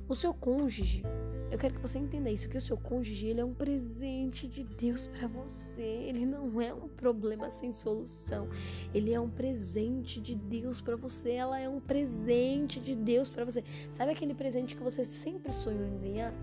O 0.08 0.14
seu 0.14 0.34
cônjuge, 0.34 1.04
eu 1.50 1.58
quero 1.58 1.74
que 1.74 1.82
você 1.82 1.98
entenda 1.98 2.30
isso, 2.30 2.50
que 2.50 2.58
o 2.58 2.62
seu 2.62 2.78
cônjuge 2.78 3.28
ele 3.28 3.40
é 3.40 3.46
um 3.46 3.54
presente 3.54 4.48
de 4.48 4.64
Deus 4.64 5.08
para 5.08 5.28
você. 5.28 5.82
Ele 5.82 6.26
não 6.26 6.60
é 6.62 6.74
um 6.74 6.88
problema 6.88 7.50
sem 7.50 7.72
solução. 7.72 8.48
Ele 8.94 9.14
é 9.14 9.20
um 9.20 9.30
presente 9.30 10.20
de 10.20 10.36
Deus 10.36 10.82
para 10.82 10.96
você. 10.96 11.32
Ela 11.32 11.60
é 11.60 11.70
um 11.70 11.80
presente 11.80 12.80
de 12.80 12.96
Deus 12.96 13.30
para 13.30 13.46
você. 13.46 13.64
Sabe 13.92 14.12
aquele 14.12 14.34
presente 14.34 14.76
que 14.76 14.84
você 14.84 15.04
sempre 15.04 15.52
sonhou 15.52 15.86
em 15.86 15.98
ganhar? 16.00 16.34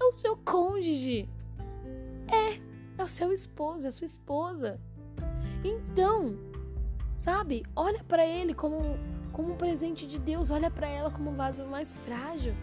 É 0.00 0.04
o 0.04 0.12
seu 0.12 0.36
cônjuge. 0.36 1.28
É, 2.28 2.60
é 2.98 3.02
o 3.02 3.08
seu 3.08 3.32
esposo, 3.32 3.86
é 3.86 3.88
a 3.88 3.92
sua 3.92 4.04
esposa. 4.04 4.80
Então, 5.64 6.38
sabe? 7.16 7.64
Olha 7.74 8.02
para 8.04 8.26
ele 8.26 8.54
como 8.54 8.80
como 9.34 9.52
um 9.52 9.56
presente 9.56 10.06
de 10.06 10.18
Deus, 10.18 10.50
olha 10.50 10.70
para 10.70 10.88
ela 10.88 11.10
como 11.10 11.30
um 11.30 11.34
vaso 11.34 11.66
mais 11.66 11.96
frágil, 11.96 12.54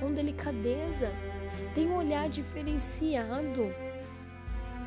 com 0.00 0.12
delicadeza. 0.12 1.12
Tem 1.74 1.86
um 1.88 1.94
olhar 1.94 2.26
diferenciado. 2.28 3.70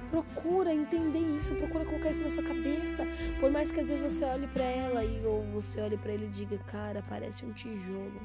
Procura 0.10 0.74
entender 0.74 1.20
isso, 1.20 1.56
procura 1.56 1.86
colocar 1.86 2.10
isso 2.10 2.24
na 2.24 2.30
sua 2.30 2.44
cabeça. 2.44 3.06
Por 3.40 3.52
mais 3.52 3.72
que 3.72 3.80
às 3.80 3.90
vezes 3.90 4.12
você 4.12 4.26
olhe 4.26 4.48
para 4.48 4.64
ela 4.64 5.06
e 5.06 5.24
ou 5.26 5.44
você 5.44 5.80
olhe 5.82 5.98
para 5.98 6.12
ele 6.12 6.26
e 6.26 6.30
diga: 6.30 6.58
"Cara, 6.66 7.04
parece 7.08 7.46
um 7.46 7.54
tijolo". 7.54 8.20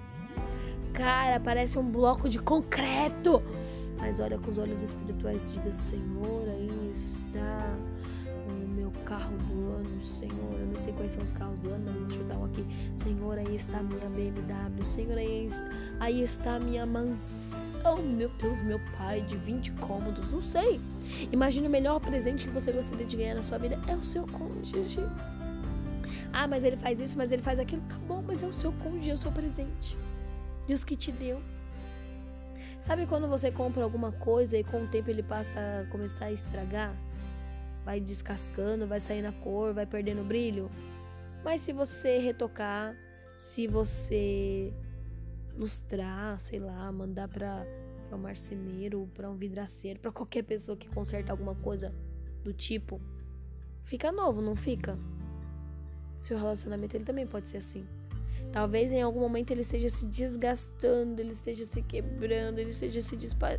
Cara, 0.94 1.38
parece 1.38 1.78
um 1.78 1.90
bloco 1.90 2.28
de 2.28 2.38
concreto. 2.38 3.42
Mas 3.98 4.18
olha 4.18 4.38
com 4.38 4.50
os 4.50 4.56
olhos 4.56 4.82
espirituais 4.82 5.50
e 5.50 5.52
diga: 5.52 5.72
"Senhor, 5.72 6.48
aí 6.48 6.90
está 6.92 7.76
carro 9.08 9.38
do 9.38 9.70
ano, 9.70 10.00
Senhor. 10.02 10.47
Sei 10.78 10.92
quais 10.92 11.12
são 11.12 11.24
os 11.24 11.32
carros 11.32 11.58
do 11.58 11.70
ano, 11.70 11.86
mas 11.88 11.98
vou 11.98 12.08
chutar 12.08 12.38
um 12.38 12.44
aqui. 12.44 12.64
Senhor, 12.96 13.36
aí 13.36 13.56
está 13.56 13.82
minha 13.82 14.08
BMW. 14.08 14.84
Senhor, 14.84 15.18
aí, 15.18 15.48
aí 15.98 16.22
está 16.22 16.54
a 16.54 16.60
minha 16.60 16.86
mansão. 16.86 18.00
Meu 18.00 18.28
Deus, 18.40 18.62
meu 18.62 18.78
pai, 18.96 19.22
de 19.22 19.36
20 19.36 19.72
cômodos. 19.72 20.30
Não 20.30 20.40
sei. 20.40 20.80
Imagine 21.32 21.66
o 21.66 21.70
melhor 21.70 21.98
presente 21.98 22.44
que 22.44 22.50
você 22.50 22.70
gostaria 22.70 23.04
de 23.04 23.16
ganhar 23.16 23.34
na 23.34 23.42
sua 23.42 23.58
vida 23.58 23.76
é 23.88 23.96
o 23.96 24.04
seu 24.04 24.24
cônjuge. 24.26 25.00
Ah, 26.32 26.46
mas 26.46 26.62
ele 26.62 26.76
faz 26.76 27.00
isso, 27.00 27.18
mas 27.18 27.32
ele 27.32 27.42
faz 27.42 27.58
aquilo. 27.58 27.82
Tá 27.82 27.96
bom, 28.06 28.22
mas 28.24 28.42
é 28.42 28.46
o 28.46 28.52
seu 28.52 28.72
cônjuge, 28.72 29.10
é 29.10 29.14
o 29.14 29.18
seu 29.18 29.32
presente. 29.32 29.98
Deus 30.66 30.84
que 30.84 30.94
te 30.94 31.10
deu. 31.10 31.42
Sabe 32.82 33.04
quando 33.06 33.26
você 33.26 33.50
compra 33.50 33.82
alguma 33.82 34.12
coisa 34.12 34.56
e 34.56 34.62
com 34.62 34.84
o 34.84 34.86
tempo 34.86 35.10
ele 35.10 35.22
passa 35.22 35.58
a 35.58 35.86
começar 35.86 36.26
a 36.26 36.32
estragar? 36.32 36.96
Vai 37.88 38.00
descascando, 38.02 38.86
vai 38.86 39.00
saindo 39.00 39.28
a 39.28 39.32
cor, 39.32 39.72
vai 39.72 39.86
perdendo 39.86 40.20
o 40.20 40.24
brilho. 40.24 40.70
Mas 41.42 41.62
se 41.62 41.72
você 41.72 42.18
retocar, 42.18 42.94
se 43.38 43.66
você 43.66 44.74
lustrar, 45.56 46.38
sei 46.38 46.60
lá, 46.60 46.92
mandar 46.92 47.28
para 47.28 47.66
para 48.06 48.16
um 48.16 48.20
marceneiro, 48.20 49.08
para 49.14 49.30
um 49.30 49.36
vidraceiro, 49.36 50.00
para 50.00 50.12
qualquer 50.12 50.42
pessoa 50.42 50.76
que 50.76 50.86
conserta 50.88 51.32
alguma 51.32 51.54
coisa 51.54 51.94
do 52.42 52.52
tipo, 52.52 53.00
fica 53.80 54.12
novo, 54.12 54.42
não 54.42 54.54
fica? 54.54 54.98
Seu 56.18 56.36
relacionamento 56.36 56.94
ele 56.94 57.04
também 57.04 57.26
pode 57.26 57.48
ser 57.48 57.56
assim. 57.56 57.86
Talvez 58.52 58.92
em 58.92 59.02
algum 59.02 59.20
momento 59.20 59.50
ele 59.50 59.60
esteja 59.60 59.88
se 59.88 60.06
desgastando, 60.06 61.20
ele 61.20 61.32
esteja 61.32 61.64
se 61.64 61.82
quebrando, 61.82 62.58
ele 62.58 62.70
esteja 62.70 63.00
se 63.00 63.16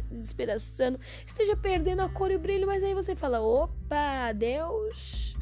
despedaçando, 0.09 0.99
esteja 1.25 1.55
perdendo 1.55 2.01
a 2.01 2.09
cor 2.09 2.31
e 2.31 2.35
o 2.35 2.39
brilho, 2.39 2.67
mas 2.67 2.83
aí 2.83 2.93
você 2.93 3.15
fala: 3.15 3.41
opa, 3.41 4.31
Deus, 4.33 5.37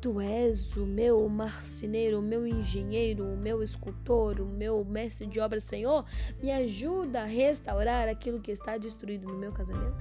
tu 0.00 0.20
és 0.20 0.76
o 0.76 0.84
meu 0.84 1.26
marceneiro, 1.28 2.18
o 2.18 2.22
meu 2.22 2.46
engenheiro, 2.46 3.24
o 3.24 3.36
meu 3.36 3.62
escultor, 3.62 4.40
o 4.40 4.46
meu 4.46 4.84
mestre 4.84 5.26
de 5.26 5.40
obras, 5.40 5.64
Senhor, 5.64 6.04
me 6.42 6.52
ajuda 6.52 7.22
a 7.22 7.24
restaurar 7.24 8.06
aquilo 8.08 8.40
que 8.40 8.52
está 8.52 8.76
destruído 8.76 9.26
no 9.26 9.38
meu 9.38 9.50
casamento. 9.50 9.96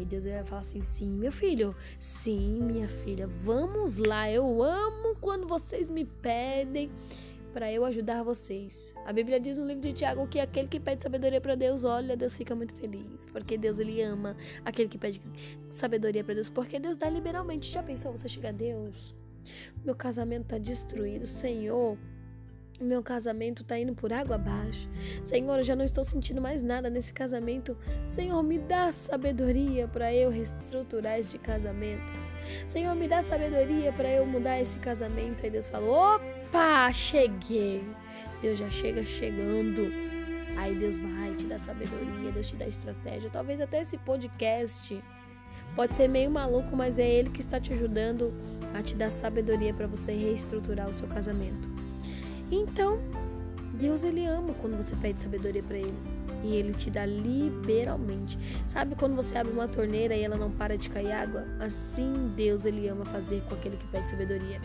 E 0.00 0.04
Deus 0.04 0.24
vai 0.24 0.42
falar 0.44 0.62
assim: 0.62 0.82
sim, 0.82 1.16
meu 1.16 1.30
filho, 1.30 1.76
sim, 1.98 2.60
minha 2.62 2.88
filha, 2.88 3.26
vamos 3.26 3.98
lá. 3.98 4.30
Eu 4.30 4.62
amo 4.62 5.14
quando 5.20 5.46
vocês 5.46 5.90
me 5.90 6.04
pedem 6.04 6.90
para 7.50 7.70
eu 7.70 7.84
ajudar 7.84 8.22
vocês. 8.22 8.94
A 9.04 9.12
Bíblia 9.12 9.40
diz 9.40 9.58
no 9.58 9.66
livro 9.66 9.82
de 9.82 9.92
Tiago 9.92 10.26
que 10.26 10.40
aquele 10.40 10.68
que 10.68 10.80
pede 10.80 11.02
sabedoria 11.02 11.40
para 11.40 11.54
Deus, 11.54 11.84
olha, 11.84 12.16
Deus 12.16 12.36
fica 12.36 12.54
muito 12.54 12.74
feliz, 12.74 13.26
porque 13.32 13.58
Deus 13.58 13.78
ele 13.78 14.00
ama 14.02 14.36
aquele 14.64 14.88
que 14.88 14.98
pede 14.98 15.20
sabedoria 15.68 16.24
para 16.24 16.34
Deus, 16.34 16.48
porque 16.48 16.78
Deus 16.78 16.96
dá 16.96 17.08
liberalmente. 17.08 17.70
Já 17.70 17.82
pensou 17.82 18.10
você 18.14 18.28
chegar 18.28 18.50
a 18.50 18.52
Deus? 18.52 19.14
Meu 19.84 19.94
casamento 19.94 20.42
está 20.42 20.58
destruído. 20.58 21.26
Senhor, 21.26 21.98
meu 22.80 23.02
casamento 23.02 23.62
tá 23.62 23.78
indo 23.78 23.94
por 23.94 24.12
água 24.12 24.36
abaixo. 24.36 24.88
Senhor, 25.22 25.58
eu 25.58 25.62
já 25.62 25.76
não 25.76 25.84
estou 25.84 26.02
sentindo 26.02 26.40
mais 26.40 26.62
nada 26.62 26.88
nesse 26.88 27.12
casamento. 27.12 27.76
Senhor, 28.06 28.42
me 28.42 28.58
dá 28.58 28.90
sabedoria 28.90 29.86
para 29.86 30.14
eu 30.14 30.30
reestruturar 30.30 31.18
este 31.18 31.38
casamento. 31.38 32.12
Senhor, 32.66 32.94
me 32.94 33.06
dá 33.06 33.22
sabedoria 33.22 33.92
para 33.92 34.08
eu 34.10 34.24
mudar 34.24 34.60
esse 34.60 34.78
casamento. 34.78 35.44
Aí 35.44 35.50
Deus 35.50 35.68
falou: 35.68 35.94
opa, 36.14 36.24
cheguei. 36.92 37.82
Deus 38.40 38.58
já 38.58 38.70
chega 38.70 39.04
chegando. 39.04 39.92
Aí 40.56 40.74
Deus 40.74 40.98
vai 40.98 41.34
te 41.36 41.46
dar 41.46 41.58
sabedoria, 41.58 42.32
Deus 42.32 42.48
te 42.48 42.56
dá 42.56 42.66
estratégia. 42.66 43.30
Talvez 43.30 43.60
até 43.60 43.82
esse 43.82 43.96
podcast 43.98 45.02
pode 45.74 45.94
ser 45.94 46.08
meio 46.08 46.30
maluco, 46.30 46.76
mas 46.76 46.98
é 46.98 47.08
Ele 47.08 47.30
que 47.30 47.40
está 47.40 47.60
te 47.60 47.72
ajudando 47.72 48.34
a 48.74 48.82
te 48.82 48.94
dar 48.94 49.10
sabedoria 49.10 49.72
para 49.72 49.86
você 49.86 50.12
reestruturar 50.12 50.88
o 50.88 50.92
seu 50.92 51.08
casamento. 51.08 51.70
Então, 52.50 52.98
Deus 53.74 54.04
ele 54.04 54.26
ama 54.26 54.52
quando 54.54 54.76
você 54.76 54.96
pede 54.96 55.22
sabedoria 55.22 55.62
para 55.62 55.78
ele 55.78 56.09
e 56.42 56.56
ele 56.56 56.72
te 56.72 56.90
dá 56.90 57.04
liberalmente. 57.04 58.38
Sabe 58.66 58.94
quando 58.94 59.16
você 59.16 59.36
abre 59.36 59.52
uma 59.52 59.68
torneira 59.68 60.14
e 60.14 60.22
ela 60.22 60.36
não 60.36 60.50
para 60.50 60.76
de 60.76 60.88
cair 60.88 61.12
água? 61.12 61.44
Assim 61.58 62.32
Deus 62.36 62.64
ele 62.64 62.88
ama 62.88 63.04
fazer 63.04 63.42
com 63.42 63.54
aquele 63.54 63.76
que 63.76 63.86
pede 63.88 64.10
sabedoria. 64.10 64.60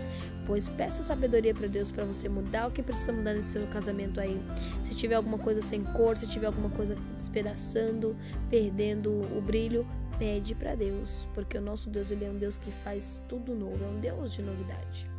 Pois 0.46 0.67
peça 0.67 1.03
sabedoria 1.03 1.53
para 1.53 1.67
Deus 1.67 1.91
para 1.91 2.05
você 2.05 2.29
mudar 2.29 2.67
o 2.67 2.72
que 2.72 2.84
precisa 2.84 3.12
mudar 3.12 3.34
nesse 3.34 3.50
seu 3.50 3.67
casamento 3.67 4.20
aí. 4.20 4.39
Se 4.82 4.94
tiver 4.94 5.15
alguma 5.15 5.38
coisa 5.38 5.62
sem 5.62 5.84
cor, 5.84 6.17
se 6.17 6.27
tiver 6.27 6.48
alguma 6.48 6.70
coisa 6.70 6.96
despedaçando, 7.13 8.15
perdendo 8.50 9.12
o 9.36 9.41
brilho, 9.41 9.88
pede 10.17 10.55
para 10.55 10.75
Deus, 10.75 11.27
porque 11.34 11.58
o 11.58 11.62
nosso 11.62 11.89
Deus 11.89 12.12
ele 12.12 12.25
é 12.25 12.29
um 12.29 12.38
Deus 12.38 12.58
que 12.58 12.72
faz 12.72 13.22
tudo 13.27 13.53
novo, 13.53 13.84
é 13.84 13.88
um 13.88 14.00
Deus 14.00 14.34
de 14.34 14.41
novidade. 14.41 15.14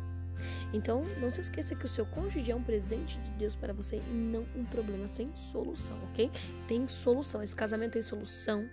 Então, 0.73 1.03
não 1.19 1.29
se 1.29 1.41
esqueça 1.41 1.75
que 1.75 1.85
o 1.85 1.87
seu 1.87 2.05
cônjuge 2.05 2.51
é 2.51 2.55
um 2.55 2.63
presente 2.63 3.19
de 3.19 3.31
Deus 3.31 3.55
para 3.55 3.73
você 3.73 3.97
e 3.97 4.13
não 4.13 4.45
um 4.55 4.65
problema 4.65 5.07
sem 5.07 5.33
solução, 5.35 5.97
ok? 6.11 6.31
Tem 6.67 6.87
solução, 6.87 7.41
esse 7.41 7.55
casamento 7.55 7.93
tem 7.93 8.01
solução. 8.01 8.67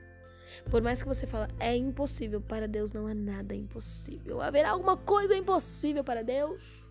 Por 0.70 0.82
mais 0.82 1.02
que 1.02 1.08
você 1.08 1.26
fale, 1.26 1.52
é 1.58 1.76
impossível, 1.76 2.40
para 2.40 2.68
Deus 2.68 2.92
não 2.92 3.06
há 3.06 3.14
nada 3.14 3.54
impossível. 3.54 4.40
Haverá 4.40 4.70
alguma 4.70 4.96
coisa 4.96 5.34
impossível 5.36 6.04
para 6.04 6.22
Deus? 6.22 6.86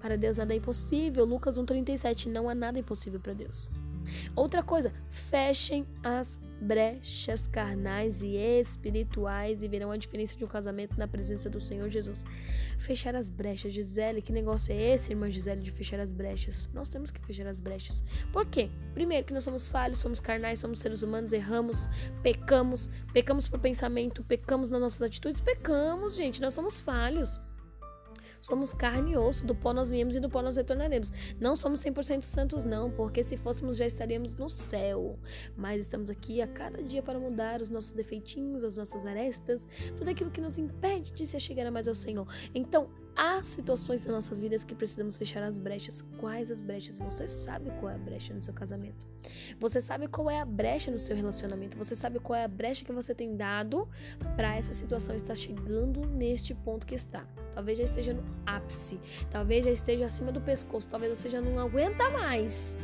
Para 0.00 0.16
Deus 0.16 0.36
nada 0.36 0.52
é 0.52 0.56
impossível. 0.56 1.24
Lucas 1.24 1.56
1,37, 1.56 2.26
não 2.26 2.48
há 2.48 2.54
nada 2.54 2.78
impossível 2.78 3.20
para 3.20 3.32
Deus. 3.32 3.70
Outra 4.34 4.62
coisa, 4.62 4.92
fechem 5.08 5.86
as 6.02 6.38
brechas 6.60 7.46
carnais 7.46 8.22
e 8.22 8.36
espirituais 8.36 9.62
e 9.62 9.68
verão 9.68 9.90
a 9.90 9.96
diferença 9.96 10.36
de 10.36 10.44
um 10.44 10.48
casamento 10.48 10.98
na 10.98 11.06
presença 11.06 11.50
do 11.50 11.60
Senhor 11.60 11.88
Jesus. 11.88 12.24
Fechar 12.78 13.14
as 13.14 13.28
brechas, 13.28 13.72
Gisele, 13.72 14.22
que 14.22 14.32
negócio 14.32 14.72
é 14.72 14.94
esse, 14.94 15.12
irmã 15.12 15.30
Gisele, 15.30 15.60
de 15.60 15.70
fechar 15.70 16.00
as 16.00 16.12
brechas? 16.12 16.68
Nós 16.72 16.88
temos 16.88 17.10
que 17.10 17.20
fechar 17.20 17.46
as 17.46 17.60
brechas. 17.60 18.02
Por 18.32 18.46
quê? 18.46 18.70
Primeiro, 18.94 19.26
que 19.26 19.34
nós 19.34 19.44
somos 19.44 19.68
falhos, 19.68 19.98
somos 19.98 20.20
carnais, 20.20 20.58
somos 20.58 20.80
seres 20.80 21.02
humanos, 21.02 21.32
erramos, 21.32 21.88
pecamos, 22.22 22.90
pecamos 23.12 23.46
por 23.46 23.58
pensamento, 23.58 24.24
pecamos 24.24 24.70
nas 24.70 24.80
nossas 24.80 25.02
atitudes, 25.02 25.40
pecamos, 25.40 26.16
gente, 26.16 26.40
nós 26.40 26.54
somos 26.54 26.80
falhos. 26.80 27.40
Somos 28.44 28.74
carne 28.74 29.12
e 29.12 29.16
osso, 29.16 29.46
do 29.46 29.54
pó 29.54 29.72
nós 29.72 29.88
viemos 29.88 30.14
e 30.16 30.20
do 30.20 30.28
pó 30.28 30.42
nós 30.42 30.58
retornaremos. 30.58 31.10
Não 31.40 31.56
somos 31.56 31.80
100% 31.80 32.20
santos, 32.20 32.62
não, 32.62 32.90
porque 32.90 33.22
se 33.22 33.38
fôssemos 33.38 33.78
já 33.78 33.86
estaríamos 33.86 34.34
no 34.34 34.50
céu. 34.50 35.18
Mas 35.56 35.80
estamos 35.80 36.10
aqui 36.10 36.42
a 36.42 36.46
cada 36.46 36.82
dia 36.82 37.02
para 37.02 37.18
mudar 37.18 37.62
os 37.62 37.70
nossos 37.70 37.92
defeitinhos, 37.92 38.62
as 38.62 38.76
nossas 38.76 39.06
arestas, 39.06 39.66
tudo 39.96 40.10
aquilo 40.10 40.30
que 40.30 40.42
nos 40.42 40.58
impede 40.58 41.10
de 41.12 41.26
se 41.26 41.40
chegar 41.40 41.70
mais 41.70 41.88
ao 41.88 41.94
Senhor. 41.94 42.26
Então, 42.54 42.90
há 43.16 43.42
situações 43.44 44.00
das 44.00 44.12
nossas 44.12 44.40
vidas 44.40 44.64
que 44.64 44.74
precisamos 44.74 45.16
fechar 45.16 45.42
as 45.42 45.58
brechas. 45.58 46.02
Quais 46.18 46.50
as 46.50 46.60
brechas? 46.60 46.98
Você 46.98 47.26
sabe 47.28 47.70
qual 47.78 47.90
é 47.90 47.94
a 47.94 47.98
brecha 47.98 48.34
no 48.34 48.42
seu 48.42 48.52
casamento. 48.52 49.06
Você 49.58 49.80
sabe 49.80 50.08
qual 50.08 50.30
é 50.30 50.40
a 50.40 50.44
brecha 50.44 50.90
no 50.90 50.98
seu 50.98 51.16
relacionamento. 51.16 51.78
Você 51.78 51.94
sabe 51.94 52.18
qual 52.18 52.38
é 52.38 52.44
a 52.44 52.48
brecha 52.48 52.84
que 52.84 52.92
você 52.92 53.14
tem 53.14 53.36
dado 53.36 53.88
para 54.36 54.56
essa 54.56 54.72
situação 54.72 55.14
estar 55.14 55.34
chegando 55.34 56.06
neste 56.06 56.54
ponto 56.54 56.86
que 56.86 56.94
está 56.94 57.26
talvez 57.54 57.78
já 57.78 57.84
esteja 57.84 58.12
no 58.12 58.24
ápice, 58.44 59.00
talvez 59.30 59.64
já 59.64 59.70
esteja 59.70 60.06
acima 60.06 60.32
do 60.32 60.40
pescoço, 60.40 60.88
talvez 60.88 61.16
você 61.16 61.28
já 61.28 61.40
não 61.40 61.60
aguenta 61.60 62.10
mais. 62.10 62.76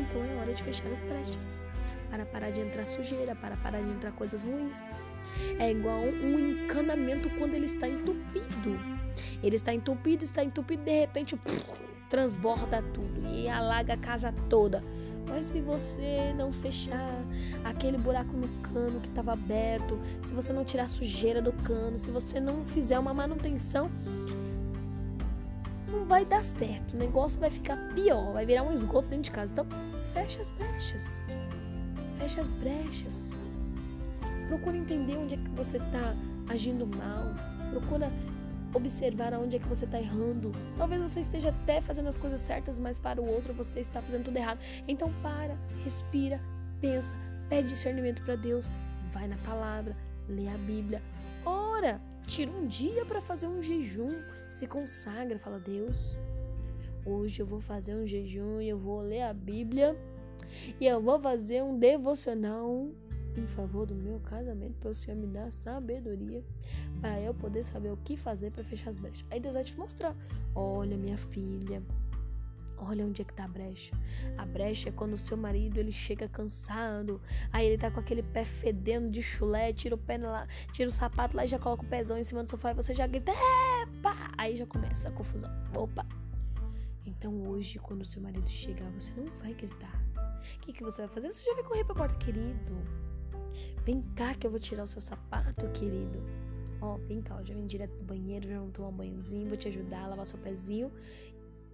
Então 0.00 0.24
é 0.24 0.34
hora 0.36 0.52
de 0.52 0.62
fechar 0.62 0.90
as 0.90 1.02
brechas 1.02 1.60
para 2.10 2.24
parar 2.24 2.50
de 2.50 2.60
entrar 2.60 2.84
sujeira, 2.84 3.34
para 3.34 3.56
parar 3.56 3.80
de 3.80 3.90
entrar 3.90 4.12
coisas 4.12 4.42
ruins. 4.42 4.84
É 5.58 5.70
igual 5.70 6.00
um 6.00 6.38
encanamento 6.38 7.28
quando 7.38 7.54
ele 7.54 7.66
está 7.66 7.88
entupido. 7.88 8.93
Ele 9.42 9.56
está 9.56 9.72
entupido, 9.72 10.24
está 10.24 10.42
entupido, 10.42 10.82
de 10.82 11.00
repente 11.00 11.36
puf, 11.36 11.66
transborda 12.08 12.82
tudo 12.82 13.26
e 13.28 13.48
alaga 13.48 13.94
a 13.94 13.96
casa 13.96 14.32
toda. 14.48 14.82
Mas 15.26 15.46
se 15.46 15.60
você 15.60 16.34
não 16.36 16.52
fechar 16.52 17.24
aquele 17.64 17.96
buraco 17.96 18.36
no 18.36 18.48
cano 18.60 19.00
que 19.00 19.08
estava 19.08 19.32
aberto, 19.32 19.98
se 20.22 20.32
você 20.32 20.52
não 20.52 20.64
tirar 20.64 20.84
a 20.84 20.86
sujeira 20.86 21.40
do 21.40 21.52
cano, 21.52 21.96
se 21.96 22.10
você 22.10 22.38
não 22.38 22.64
fizer 22.64 22.98
uma 22.98 23.14
manutenção, 23.14 23.90
não 25.88 26.04
vai 26.04 26.24
dar 26.24 26.44
certo. 26.44 26.94
O 26.94 26.96
negócio 26.96 27.40
vai 27.40 27.50
ficar 27.50 27.76
pior, 27.94 28.32
vai 28.32 28.44
virar 28.44 28.62
um 28.62 28.72
esgoto 28.72 29.08
dentro 29.08 29.24
de 29.24 29.30
casa. 29.30 29.52
Então, 29.52 29.66
fecha 30.12 30.42
as 30.42 30.50
brechas. 30.50 31.20
Fecha 32.18 32.40
as 32.42 32.52
brechas. 32.52 33.30
Procura 34.48 34.76
entender 34.76 35.16
onde 35.16 35.34
é 35.34 35.38
que 35.38 35.50
você 35.50 35.78
está 35.78 36.14
agindo 36.48 36.86
mal. 36.86 37.34
Procura 37.70 38.12
observar 38.74 39.32
aonde 39.32 39.56
é 39.56 39.58
que 39.58 39.68
você 39.68 39.84
está 39.84 39.98
errando. 39.98 40.52
Talvez 40.76 41.00
você 41.00 41.20
esteja 41.20 41.50
até 41.50 41.80
fazendo 41.80 42.08
as 42.08 42.18
coisas 42.18 42.40
certas, 42.40 42.78
mas 42.78 42.98
para 42.98 43.20
o 43.20 43.26
outro 43.26 43.54
você 43.54 43.80
está 43.80 44.02
fazendo 44.02 44.24
tudo 44.24 44.36
errado. 44.36 44.58
Então 44.86 45.12
para, 45.22 45.58
respira, 45.82 46.40
pensa, 46.80 47.14
pede 47.48 47.68
discernimento 47.68 48.22
para 48.22 48.36
Deus, 48.36 48.70
vai 49.10 49.28
na 49.28 49.36
palavra, 49.38 49.96
lê 50.28 50.48
a 50.48 50.58
Bíblia, 50.58 51.02
ora, 51.44 52.00
tira 52.26 52.50
um 52.50 52.66
dia 52.66 53.04
para 53.04 53.20
fazer 53.20 53.46
um 53.46 53.62
jejum, 53.62 54.22
se 54.50 54.66
consagra, 54.66 55.38
fala 55.38 55.58
Deus. 55.58 56.18
Hoje 57.06 57.40
eu 57.40 57.46
vou 57.46 57.60
fazer 57.60 57.94
um 57.94 58.06
jejum 58.06 58.60
e 58.60 58.68
eu 58.68 58.78
vou 58.78 59.00
ler 59.02 59.22
a 59.22 59.32
Bíblia 59.32 59.94
e 60.80 60.86
eu 60.86 61.00
vou 61.00 61.20
fazer 61.20 61.62
um 61.62 61.78
devocional 61.78 62.88
em 63.36 63.46
favor 63.46 63.86
do 63.86 63.94
meu 63.94 64.20
casamento, 64.20 64.74
para 64.78 64.90
o 64.90 64.94
Senhor 64.94 65.16
me 65.16 65.26
dar 65.26 65.52
sabedoria 65.52 66.44
para 67.00 67.20
eu 67.20 67.34
poder 67.34 67.62
saber 67.62 67.90
o 67.90 67.96
que 67.96 68.16
fazer 68.16 68.50
para 68.50 68.64
fechar 68.64 68.90
as 68.90 68.96
brechas. 68.96 69.24
Aí 69.30 69.40
Deus 69.40 69.54
vai 69.54 69.64
te 69.64 69.76
mostrar: 69.76 70.16
olha, 70.54 70.96
minha 70.96 71.16
filha, 71.16 71.82
Olha 72.78 73.06
onde 73.06 73.22
é 73.22 73.24
que 73.24 73.32
tá 73.32 73.44
a 73.44 73.48
brecha. 73.48 73.96
A 74.36 74.44
brecha 74.44 74.88
é 74.88 74.92
quando 74.92 75.14
o 75.14 75.18
seu 75.18 75.36
marido 75.36 75.78
ele 75.78 75.92
chega 75.92 76.28
cansado, 76.28 77.20
aí 77.52 77.66
ele 77.66 77.78
tá 77.78 77.90
com 77.90 78.00
aquele 78.00 78.22
pé 78.22 78.44
fedendo 78.44 79.08
de 79.08 79.22
chulé, 79.22 79.72
tira 79.72 79.94
o 79.94 79.98
pé 79.98 80.18
lá, 80.18 80.46
tira 80.72 80.88
o 80.88 80.92
sapato 80.92 81.36
lá 81.36 81.44
e 81.44 81.48
já 81.48 81.58
coloca 81.58 81.82
o 81.82 81.86
pezão 81.86 82.18
em 82.18 82.24
cima 82.24 82.42
do 82.42 82.50
sofá 82.50 82.72
e 82.72 82.74
você 82.74 82.92
já 82.92 83.06
grita, 83.06 83.32
epa! 83.32 84.14
Aí 84.36 84.56
já 84.56 84.66
começa 84.66 85.08
a 85.08 85.12
confusão. 85.12 85.50
Opa! 85.76 86.04
Então 87.06 87.48
hoje, 87.48 87.78
quando 87.78 88.02
o 88.02 88.04
seu 88.04 88.20
marido 88.20 88.48
chegar, 88.48 88.90
você 88.90 89.12
não 89.16 89.32
vai 89.32 89.54
gritar. 89.54 90.02
O 90.56 90.58
que, 90.60 90.72
que 90.72 90.82
você 90.82 91.02
vai 91.02 91.10
fazer? 91.10 91.30
Você 91.30 91.44
já 91.44 91.54
vai 91.54 91.64
correr 91.64 91.84
pra 91.84 91.94
porta, 91.94 92.14
querido. 92.16 93.03
Vem 93.84 94.02
cá 94.14 94.34
que 94.34 94.46
eu 94.46 94.50
vou 94.50 94.60
tirar 94.60 94.84
o 94.84 94.86
seu 94.86 95.00
sapato, 95.00 95.68
querido. 95.70 96.22
Ó, 96.80 96.96
vem 96.98 97.22
cá, 97.22 97.36
eu 97.38 97.44
já 97.44 97.54
vim 97.54 97.66
direto 97.66 97.92
pro 97.92 98.04
banheiro, 98.04 98.48
já 98.48 98.58
vamos 98.58 98.72
tomar 98.72 98.88
um 98.88 98.92
banhozinho, 98.92 99.48
vou 99.48 99.56
te 99.56 99.68
ajudar 99.68 100.04
a 100.04 100.06
lavar 100.08 100.26
seu 100.26 100.38
pezinho. 100.38 100.92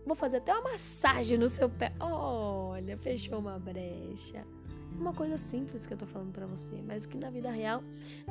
Vou 0.07 0.17
fazer 0.17 0.39
até 0.39 0.53
uma 0.53 0.71
massagem 0.71 1.37
no 1.37 1.49
seu 1.49 1.69
pé. 1.69 1.93
Olha, 2.01 2.97
fechou 2.97 3.39
uma 3.39 3.59
brecha. 3.59 4.39
É 4.39 5.01
uma 5.01 5.13
coisa 5.13 5.37
simples 5.37 5.87
que 5.87 5.95
eu 5.95 5.99
tô 5.99 6.07
falando 6.07 6.33
para 6.33 6.47
você, 6.47 6.83
mas 6.83 7.07
que 7.07 7.17
na 7.17 7.31
vida 7.31 7.51
real 7.51 7.83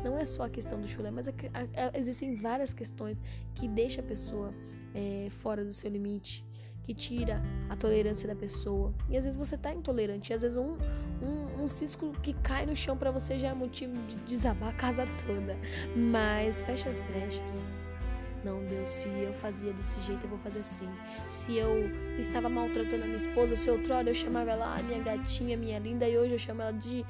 não 0.03 0.17
é 0.17 0.25
só 0.25 0.43
a 0.43 0.49
questão 0.49 0.79
do 0.79 0.87
chulé, 0.87 1.09
mas 1.11 1.27
é 1.27 1.31
que, 1.31 1.47
a, 1.47 1.97
existem 1.97 2.35
várias 2.35 2.73
questões 2.73 3.21
que 3.55 3.67
deixam 3.67 4.03
a 4.03 4.07
pessoa 4.07 4.53
é, 4.93 5.27
fora 5.29 5.63
do 5.63 5.71
seu 5.71 5.89
limite, 5.89 6.45
que 6.83 6.93
tira 6.93 7.41
a 7.69 7.75
tolerância 7.75 8.27
da 8.27 8.35
pessoa. 8.35 8.93
E 9.09 9.17
às 9.17 9.25
vezes 9.25 9.37
você 9.37 9.57
tá 9.57 9.73
intolerante, 9.73 10.31
e 10.31 10.35
às 10.35 10.41
vezes 10.41 10.57
um, 10.57 10.73
um, 11.21 11.48
um 11.59 11.67
cisco 11.67 12.11
que 12.21 12.33
cai 12.33 12.65
no 12.65 12.75
chão 12.75 12.97
para 12.97 13.11
você 13.11 13.37
já 13.37 13.49
é 13.49 13.53
motivo 13.53 13.93
de 14.07 14.15
desabar 14.17 14.69
a 14.69 14.73
casa 14.73 15.07
toda. 15.25 15.57
Mas 15.95 16.63
fecha 16.63 16.89
as 16.89 16.99
brechas. 16.99 17.61
Não, 18.43 18.63
Deus, 18.65 18.87
se 18.87 19.07
eu 19.07 19.33
fazia 19.33 19.73
desse 19.73 19.99
jeito, 19.99 20.23
eu 20.25 20.29
vou 20.29 20.37
fazer 20.37 20.59
assim. 20.59 20.87
Se 21.27 21.57
eu 21.57 21.91
estava 22.17 22.47
maltratando 22.47 23.03
a 23.03 23.05
minha 23.05 23.17
esposa, 23.17 23.55
se 23.55 23.69
outrora 23.69 24.09
eu 24.09 24.15
chamava 24.15 24.51
ela, 24.51 24.77
ah, 24.77 24.83
minha 24.83 24.99
gatinha, 24.99 25.57
minha 25.57 25.77
linda, 25.77 26.07
e 26.07 26.17
hoje 26.17 26.33
eu 26.33 26.39
chamo 26.39 26.61
ela 26.61 26.71
de. 26.71 27.05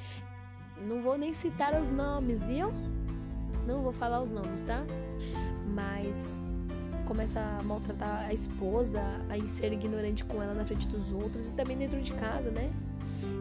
Não 0.81 1.01
vou 1.01 1.17
nem 1.17 1.33
citar 1.33 1.79
os 1.79 1.89
nomes, 1.89 2.45
viu? 2.45 2.71
Não 3.67 3.83
vou 3.83 3.91
falar 3.91 4.21
os 4.21 4.31
nomes, 4.31 4.61
tá? 4.61 4.83
Mas 5.67 6.47
começa 7.05 7.39
a 7.39 7.63
maltratar 7.63 8.25
a 8.25 8.33
esposa, 8.33 9.01
a 9.29 9.47
ser 9.47 9.73
ignorante 9.73 10.23
com 10.23 10.41
ela 10.41 10.53
na 10.53 10.63
frente 10.65 10.87
dos 10.87 11.11
outros 11.11 11.47
e 11.47 11.51
também 11.51 11.77
dentro 11.77 11.99
de 12.01 12.13
casa, 12.13 12.49
né? 12.49 12.71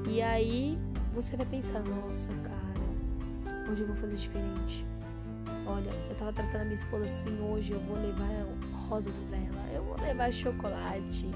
E 0.09 0.21
aí 0.23 0.79
você 1.21 1.37
vai 1.37 1.47
pensar, 1.47 1.81
nossa, 1.81 2.33
cara, 2.45 3.69
hoje 3.69 3.83
eu 3.83 3.89
vou 3.89 3.97
fazer 3.97 4.15
diferente. 4.15 4.87
Olha, 5.67 5.91
eu 6.09 6.17
tava 6.17 6.33
tratando 6.33 6.61
a 6.61 6.65
minha 6.65 6.75
esposa 6.75 7.05
assim, 7.07 7.41
hoje 7.41 7.73
eu 7.73 7.81
vou 7.81 7.97
levar 7.97 8.29
rosas 8.89 9.19
para 9.19 9.37
ela, 9.37 9.73
eu 9.73 9.83
vou 9.83 9.97
levar 9.97 10.33
chocolate. 10.33 11.29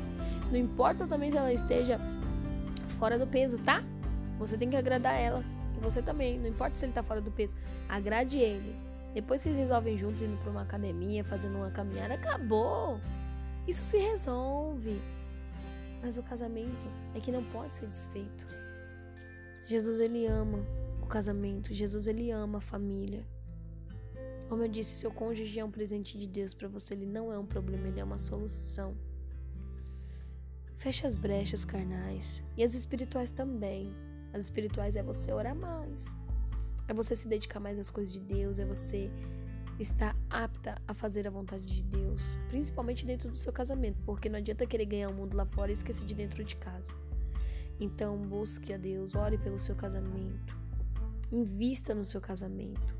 Não 0.51 0.57
importa 0.57 1.05
também 1.09 1.33
se 1.33 1.37
ela 1.37 1.53
esteja 1.53 1.99
fora 2.87 3.19
do 3.19 3.27
peso, 3.27 3.59
tá? 3.59 3.83
Você 4.39 4.57
tem 4.57 4.71
que 4.71 4.77
agradar 4.77 5.21
ela. 5.21 5.45
E 5.77 5.81
você 5.81 6.01
também, 6.01 6.39
não 6.39 6.47
importa 6.47 6.77
se 6.77 6.85
ele 6.85 6.93
tá 6.93 7.03
fora 7.03 7.21
do 7.21 7.33
peso, 7.33 7.57
agrade 7.89 8.39
ele. 8.39 8.77
Depois 9.13 9.41
vocês 9.41 9.59
resolvem 9.59 9.99
juntos 9.99 10.23
indo 10.23 10.37
para 10.37 10.49
uma 10.51 10.63
academia, 10.63 11.25
fazendo 11.25 11.57
uma 11.57 11.73
caminhada, 11.73 12.15
acabou. 12.15 13.01
Isso 13.67 13.83
se 13.83 13.99
resolve. 13.99 15.03
Mas 16.01 16.17
o 16.17 16.23
casamento 16.23 16.87
é 17.17 17.19
que 17.21 17.33
não 17.33 17.43
pode 17.43 17.75
ser 17.75 17.89
desfeito. 17.89 18.62
Jesus 19.67 20.01
ele 20.01 20.27
ama 20.27 20.67
o 21.01 21.07
casamento, 21.07 21.73
Jesus 21.73 22.07
ele 22.07 22.31
ama 22.31 22.59
a 22.59 22.61
família. 22.61 23.27
Como 24.49 24.63
eu 24.63 24.69
disse, 24.69 24.97
seu 24.97 25.11
cônjuge 25.11 25.59
é 25.59 25.65
um 25.65 25.71
presente 25.71 26.19
de 26.19 26.29
Deus 26.29 26.53
para 26.53 26.69
você, 26.69 26.95
ele 26.95 27.07
não 27.07 27.33
é 27.33 27.39
um 27.39 27.47
problema, 27.47 27.89
ele 27.89 28.01
é 28.01 28.05
uma 28.05 28.19
solução. 28.19 28.95
Feche 30.77 31.07
as 31.07 31.17
brechas 31.17 31.65
carnais 31.65 32.43
e 32.57 32.63
as 32.63 32.75
espirituais 32.75 33.33
também. 33.33 33.95
As 34.33 34.45
espirituais 34.45 34.97
é 34.97 35.03
você 35.03 35.33
orar 35.33 35.55
mais, 35.55 36.15
é 36.89 36.95
você 36.95 37.15
se 37.15 37.29
dedicar 37.29 37.61
mais 37.61 37.79
às 37.79 37.91
coisas 37.91 38.13
de 38.13 38.21
Deus, 38.21 38.59
é 38.59 38.65
você 38.65 39.11
estar 39.79 40.17
apta 40.29 40.75
a 40.87 40.95
fazer 40.95 41.27
a 41.27 41.31
vontade 41.31 41.67
de 41.67 41.85
Deus, 41.85 42.39
principalmente 42.49 43.07
dentro 43.07 43.31
do 43.31 43.37
seu 43.37 43.53
casamento, 43.53 44.01
porque 44.05 44.29
não 44.29 44.39
adianta 44.39 44.67
querer 44.67 44.87
ganhar 44.87 45.09
o 45.09 45.15
mundo 45.15 45.37
lá 45.37 45.45
fora 45.45 45.71
e 45.71 45.75
esquecer 45.75 46.07
de 46.07 46.15
dentro 46.15 46.43
de 46.45 46.57
casa. 46.57 46.95
Então, 47.81 48.17
busque 48.17 48.73
a 48.73 48.77
Deus, 48.77 49.15
ore 49.15 49.39
pelo 49.39 49.59
seu 49.59 49.75
casamento, 49.75 50.57
invista 51.31 51.95
no 51.95 52.05
seu 52.05 52.21
casamento. 52.21 52.95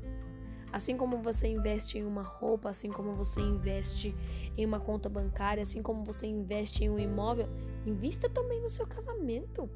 Assim 0.73 0.97
como 0.97 1.21
você 1.21 1.47
investe 1.47 1.99
em 1.99 2.03
uma 2.03 2.23
roupa, 2.23 2.69
assim 2.69 2.91
como 2.91 3.13
você 3.13 3.39
investe 3.39 4.15
em 4.57 4.65
uma 4.65 4.79
conta 4.79 5.07
bancária, 5.07 5.61
assim 5.61 5.83
como 5.83 6.03
você 6.03 6.25
investe 6.25 6.83
em 6.83 6.89
um 6.89 6.97
imóvel, 6.97 7.47
invista 7.85 8.27
também 8.27 8.59
no 8.59 8.69
seu 8.69 8.87
casamento. 8.87 9.69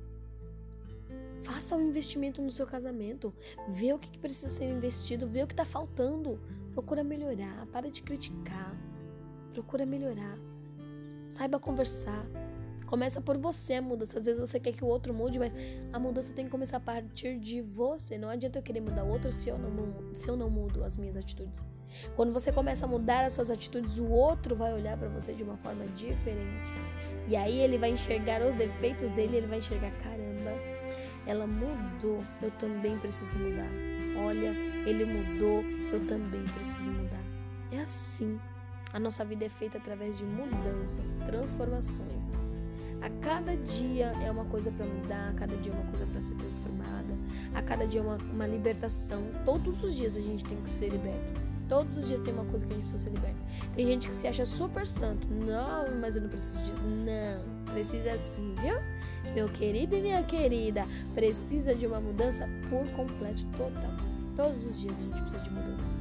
Faça 1.44 1.76
um 1.76 1.82
investimento 1.88 2.42
no 2.42 2.50
seu 2.50 2.66
casamento. 2.66 3.32
Vê 3.68 3.94
o 3.94 4.00
que 4.00 4.18
precisa 4.18 4.50
ser 4.50 4.66
investido, 4.66 5.28
vê 5.28 5.44
o 5.44 5.48
que 5.48 5.54
está 5.54 5.64
faltando. 5.64 6.40
Procura 6.74 7.04
melhorar, 7.04 7.68
para 7.68 7.92
de 7.92 8.02
criticar. 8.02 8.76
Procura 9.54 9.86
melhorar. 9.86 10.40
Saiba 11.24 11.60
conversar. 11.60 12.26
Começa 12.88 13.20
por 13.20 13.38
você 13.38 13.74
a 13.74 13.82
mudança. 13.82 14.18
Às 14.18 14.26
vezes 14.26 14.40
você 14.40 14.60
quer 14.60 14.72
que 14.72 14.84
o 14.84 14.88
outro 14.88 15.14
mude, 15.14 15.38
mas 15.38 15.54
a 15.92 16.00
mudança 16.00 16.34
tem 16.34 16.46
que 16.46 16.52
começar 16.52 16.78
a 16.78 16.80
partir 16.80 17.38
de 17.38 17.62
você. 17.62 18.18
Não 18.18 18.30
adianta 18.30 18.60
eu 18.60 18.64
querer 18.64 18.80
mudar 18.80 19.04
o 19.04 19.10
outro 19.10 19.30
se 19.30 19.50
eu 19.50 19.58
não, 19.60 20.16
se 20.16 20.30
eu 20.30 20.38
não 20.38 20.50
mudo 20.50 20.84
as 20.84 20.98
minhas 20.98 21.18
atitudes. 21.18 21.66
Quando 22.16 22.32
você 22.32 22.50
começa 22.50 22.86
a 22.86 22.88
mudar 22.88 23.26
as 23.26 23.34
suas 23.34 23.52
atitudes, 23.52 24.00
o 24.00 24.08
outro 24.08 24.56
vai 24.56 24.74
olhar 24.74 24.98
para 24.98 25.10
você 25.10 25.34
de 25.34 25.44
uma 25.44 25.58
forma 25.58 25.86
diferente. 25.88 26.74
E 27.28 27.36
aí 27.36 27.60
ele 27.60 27.78
vai 27.78 27.92
enxergar 27.92 28.42
os 28.42 28.56
defeitos 28.56 29.12
dele, 29.12 29.38
ele 29.38 29.48
vai 29.48 29.58
enxergar, 29.58 29.92
caramba, 29.98 30.52
ela 31.26 31.46
mudou, 31.46 32.24
eu 32.42 32.52
também 32.52 32.98
preciso 32.98 33.38
mudar. 33.38 33.70
Olha, 34.26 34.52
ele 34.88 35.04
mudou, 35.06 35.62
eu 35.92 36.08
também 36.08 36.44
preciso 36.56 36.90
mudar. 36.92 37.22
É 37.70 37.80
assim. 37.80 38.40
A 38.94 39.00
nossa 39.00 39.26
vida 39.26 39.44
é 39.44 39.50
feita 39.50 39.78
através 39.78 40.18
de 40.18 40.24
mudanças, 40.24 41.16
transformações. 41.26 42.38
A 43.02 43.10
cada 43.22 43.56
dia 43.56 44.08
é 44.24 44.32
uma 44.32 44.46
coisa 44.46 44.72
para 44.72 44.86
mudar, 44.86 45.30
a 45.30 45.34
cada 45.34 45.56
dia 45.58 45.72
é 45.72 45.76
uma 45.76 45.86
coisa 45.92 46.06
para 46.08 46.22
ser 46.22 46.36
transformada, 46.36 47.16
a 47.54 47.62
cada 47.62 47.86
dia 47.86 48.02
é 48.02 48.04
uma, 48.04 48.18
uma 48.18 48.48
libertação. 48.48 49.24
Todos 49.46 49.84
os 49.84 49.96
dias 49.96 50.18
a 50.18 50.22
gente 50.22 50.44
tem 50.46 50.60
que 50.62 50.70
ser 50.70 50.90
liberto. 50.90 51.34
Todos 51.68 51.98
os 51.98 52.08
dias 52.08 52.22
tem 52.22 52.34
uma 52.34 52.46
coisa 52.46 52.66
que 52.66 52.72
a 52.72 52.76
gente 52.76 52.84
precisa 52.84 53.04
ser 53.04 53.14
liberto. 53.14 53.40
Tem 53.76 53.86
gente 53.86 54.08
que 54.08 54.14
se 54.14 54.28
acha 54.28 54.46
super 54.46 54.88
santo. 54.88 55.28
Não, 55.28 56.00
mas 56.00 56.16
eu 56.16 56.22
não 56.22 56.30
preciso 56.30 56.58
disso. 56.58 56.82
Não, 56.82 57.66
precisa 57.66 58.18
sim, 58.18 58.56
viu? 58.62 58.76
Meu 59.34 59.50
querido 59.50 59.96
e 59.96 60.02
minha 60.02 60.24
querida, 60.24 60.86
precisa 61.14 61.76
de 61.76 61.86
uma 61.86 62.00
mudança 62.00 62.48
por 62.70 62.90
completo, 62.96 63.46
total. 63.58 63.92
Todos 64.36 64.66
os 64.66 64.80
dias 64.80 65.02
a 65.02 65.04
gente 65.04 65.22
precisa 65.22 65.44
de 65.44 65.50
mudança. 65.52 65.98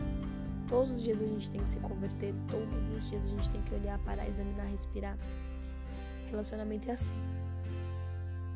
Todos 0.68 0.92
os 0.92 1.02
dias 1.02 1.20
a 1.20 1.26
gente 1.26 1.50
tem 1.50 1.60
que 1.60 1.68
se 1.68 1.78
converter, 1.80 2.34
todos 2.48 2.90
os 2.90 3.10
dias 3.10 3.24
a 3.24 3.28
gente 3.28 3.50
tem 3.50 3.62
que 3.62 3.74
olhar, 3.74 3.98
parar, 4.00 4.28
examinar, 4.28 4.66
respirar. 4.66 5.16
Relacionamento 6.30 6.88
é 6.90 6.92
assim. 6.92 7.14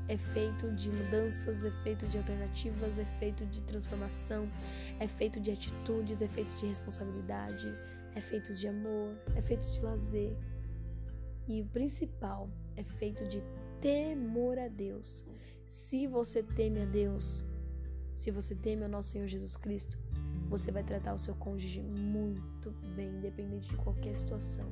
É 0.08 0.16
feito 0.16 0.72
de 0.72 0.90
mudanças, 0.90 1.64
é 1.64 1.70
feito 1.70 2.06
de 2.08 2.18
alternativas, 2.18 2.98
é 2.98 3.04
feito 3.04 3.46
de 3.46 3.62
transformação, 3.62 4.50
é 4.98 5.06
feito 5.06 5.38
de 5.38 5.52
atitudes, 5.52 6.20
é 6.20 6.26
feito 6.26 6.52
de 6.56 6.66
responsabilidade, 6.66 7.72
é 8.14 8.20
feito 8.20 8.52
de 8.52 8.66
amor, 8.66 9.16
é 9.36 9.40
feito 9.40 9.70
de 9.70 9.80
lazer. 9.80 10.36
E 11.46 11.62
o 11.62 11.66
principal, 11.66 12.50
é 12.76 12.82
feito 12.82 13.24
de 13.28 13.42
temor 13.80 14.58
a 14.58 14.68
Deus. 14.68 15.24
Se 15.66 16.06
você 16.06 16.42
teme 16.42 16.82
a 16.82 16.84
Deus, 16.84 17.44
se 18.14 18.30
você 18.30 18.54
teme 18.54 18.82
ao 18.82 18.88
nosso 18.88 19.10
Senhor 19.10 19.26
Jesus 19.26 19.56
Cristo, 19.56 19.98
você 20.48 20.72
vai 20.72 20.82
tratar 20.82 21.14
o 21.14 21.18
seu 21.18 21.34
cônjuge 21.34 21.80
muito 21.80 22.72
bem, 22.96 23.08
independente 23.16 23.68
de 23.68 23.76
qualquer 23.76 24.14
situação. 24.14 24.66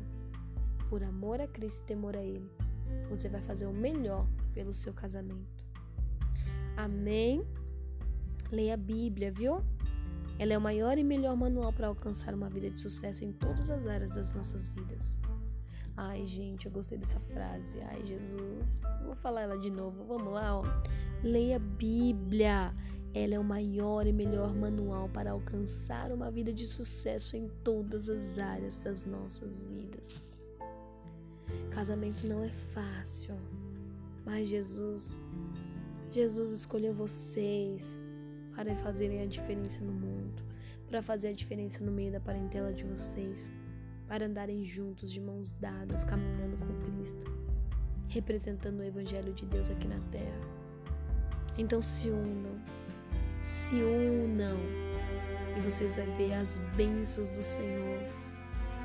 Por 0.89 1.03
amor 1.05 1.41
a 1.41 1.47
Cristo 1.47 1.83
e 1.83 1.87
temor 1.87 2.17
a 2.17 2.23
Ele, 2.23 2.51
você 3.09 3.29
vai 3.29 3.40
fazer 3.40 3.66
o 3.66 3.72
melhor 3.72 4.27
pelo 4.55 4.74
seu 4.74 4.92
casamento. 4.92 5.64
Amém? 6.77 7.46
Leia 8.51 8.74
a 8.74 8.77
Bíblia, 8.77 9.31
viu? 9.31 9.62
Ela 10.38 10.53
é 10.53 10.59
o 10.59 10.61
maior 10.61 10.96
e 10.96 11.03
melhor 11.03 11.37
manual 11.37 11.72
para 11.72 11.88
alcançar 11.88 12.33
uma 12.33 12.48
vida 12.48 12.70
de 12.70 12.81
sucesso 12.81 13.24
em 13.24 13.33
todas 13.33 13.70
as 13.70 13.87
áreas 13.87 14.14
das 14.14 14.33
nossas 14.35 14.68
vidas. 14.68 15.18
Ai, 15.96 16.24
gente, 16.24 16.66
eu 16.66 16.70
gostei 16.70 16.96
dessa 16.96 17.18
frase. 17.18 17.79
Ai, 17.83 18.05
Jesus. 18.07 18.81
Vou 19.05 19.16
falar 19.16 19.42
ela 19.42 19.59
de 19.59 19.68
novo. 19.68 20.05
Vamos 20.05 20.33
lá, 20.33 20.61
ó. 20.61 20.64
Leia 21.24 21.57
a 21.57 21.59
Bíblia. 21.59 22.72
Ela 23.12 23.35
é 23.35 23.38
o 23.38 23.42
maior 23.42 24.07
e 24.07 24.12
melhor 24.12 24.55
manual 24.55 25.09
para 25.09 25.33
alcançar 25.33 26.12
uma 26.12 26.31
vida 26.31 26.53
de 26.53 26.66
sucesso 26.66 27.37
em 27.37 27.48
todas 27.64 28.09
as 28.09 28.38
áreas 28.38 28.81
das 28.81 29.05
nossas 29.05 29.62
vidas. 29.64 30.22
Casamento 31.79 32.27
não 32.27 32.43
é 32.43 32.49
fácil, 32.49 33.37
mas 34.27 34.49
Jesus, 34.49 35.23
Jesus 36.11 36.53
escolheu 36.53 36.93
vocês 36.93 38.03
para 38.53 38.75
fazerem 38.75 39.23
a 39.23 39.27
diferença 39.27 39.81
no 39.85 39.93
mundo, 39.93 40.43
para 40.88 41.01
fazer 41.01 41.29
a 41.29 41.33
diferença 41.33 41.85
no 41.85 41.93
meio 41.93 42.11
da 42.11 42.19
parentela 42.19 42.73
de 42.73 42.83
vocês, 42.83 43.49
para 44.09 44.27
andarem 44.27 44.64
juntos 44.64 45.12
de 45.12 45.21
mãos 45.21 45.53
dadas, 45.53 46.03
caminhando 46.03 46.57
com 46.57 46.81
Cristo, 46.81 47.33
representando 48.09 48.81
o 48.81 48.85
Evangelho 48.85 49.33
de 49.33 49.47
Deus 49.47 49.71
aqui 49.71 49.87
na 49.87 50.01
terra. 50.11 50.41
Então 51.57 51.81
se 51.81 52.11
unam, 52.11 52.61
se 53.45 53.77
unam, 53.77 54.59
e 55.57 55.61
vocês 55.61 55.95
vão 55.95 56.12
ver 56.17 56.35
as 56.35 56.59
bênçãos 56.77 57.31
do 57.31 57.43
Senhor 57.45 57.98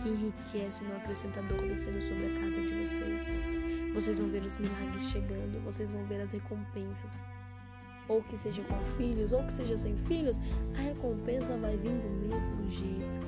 que 0.03 0.09
enriquece 0.09 0.83
no 0.83 0.97
acrescentador 0.97 1.57
descendo 1.65 2.01
sobre 2.01 2.25
a 2.25 2.39
casa 2.41 2.61
de 2.61 2.73
vocês. 2.73 3.31
Vocês 3.93 4.19
vão 4.19 4.29
ver 4.29 4.43
os 4.43 4.57
milagres 4.57 5.09
chegando, 5.09 5.63
vocês 5.63 5.91
vão 5.91 6.03
ver 6.05 6.19
as 6.19 6.31
recompensas. 6.31 7.29
Ou 8.09 8.21
que 8.21 8.37
seja 8.37 8.61
com 8.63 8.83
filhos, 8.83 9.31
ou 9.31 9.43
que 9.45 9.53
seja 9.53 9.77
sem 9.77 9.95
filhos, 9.95 10.37
a 10.77 10.81
recompensa 10.81 11.57
vai 11.57 11.77
vir 11.77 11.93
do 12.01 12.27
mesmo 12.27 12.69
jeito. 12.69 13.19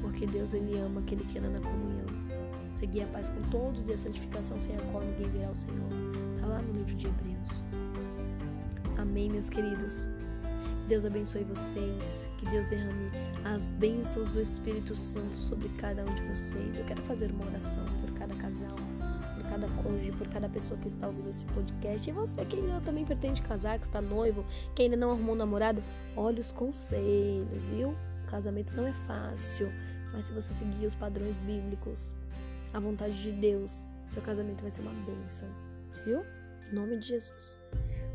Porque 0.00 0.26
Deus 0.26 0.54
ele 0.54 0.78
ama 0.78 1.00
aquele 1.00 1.24
que 1.24 1.38
anda 1.38 1.50
na 1.50 1.60
comunhão. 1.60 2.06
Seguir 2.72 3.02
a 3.02 3.06
paz 3.08 3.28
com 3.28 3.42
todos 3.50 3.88
e 3.88 3.92
a 3.92 3.96
santificação 3.96 4.56
sem 4.56 4.76
a 4.76 4.80
qual 4.92 5.02
ninguém 5.02 5.28
verá 5.30 5.50
o 5.50 5.54
Senhor. 5.54 5.90
Está 6.36 6.46
lá 6.46 6.62
no 6.62 6.72
livro 6.72 6.94
de 6.94 7.08
Hebreus. 7.08 7.64
Amém, 8.96 9.28
meus 9.28 9.50
queridos. 9.50 10.08
Deus 10.88 11.06
abençoe 11.06 11.44
vocês, 11.44 12.30
que 12.38 12.44
Deus 12.50 12.66
derrame 12.66 13.10
as 13.42 13.70
bênçãos 13.70 14.30
do 14.30 14.38
Espírito 14.38 14.94
Santo 14.94 15.34
sobre 15.34 15.70
cada 15.78 16.04
um 16.04 16.14
de 16.14 16.22
vocês. 16.28 16.76
Eu 16.76 16.84
quero 16.84 17.00
fazer 17.00 17.30
uma 17.30 17.46
oração 17.46 17.86
por 18.02 18.12
cada 18.12 18.34
casal, 18.34 18.76
por 19.34 19.48
cada 19.48 19.66
cônjuge, 19.82 20.12
por 20.12 20.28
cada 20.28 20.46
pessoa 20.46 20.78
que 20.78 20.86
está 20.86 21.06
ouvindo 21.06 21.30
esse 21.30 21.46
podcast. 21.46 22.08
E 22.08 22.12
você 22.12 22.44
que 22.44 22.56
ainda 22.56 22.82
também 22.82 23.02
pretende 23.02 23.40
casar, 23.40 23.78
que 23.78 23.86
está 23.86 24.02
noivo, 24.02 24.44
que 24.74 24.82
ainda 24.82 24.96
não 24.96 25.12
arrumou 25.12 25.34
um 25.34 25.38
namorado, 25.38 25.82
olha 26.14 26.38
os 26.38 26.52
conselhos, 26.52 27.66
viu? 27.66 27.96
O 28.22 28.26
casamento 28.26 28.74
não 28.76 28.86
é 28.86 28.92
fácil, 28.92 29.72
mas 30.12 30.26
se 30.26 30.32
você 30.32 30.52
seguir 30.52 30.84
os 30.84 30.94
padrões 30.94 31.38
bíblicos, 31.38 32.14
a 32.74 32.78
vontade 32.78 33.22
de 33.22 33.32
Deus, 33.32 33.86
seu 34.06 34.20
casamento 34.20 34.60
vai 34.60 34.70
ser 34.70 34.82
uma 34.82 34.92
bênção, 34.92 35.48
viu? 36.04 36.22
Em 36.70 36.74
nome 36.74 36.98
de 36.98 37.08
Jesus. 37.08 37.58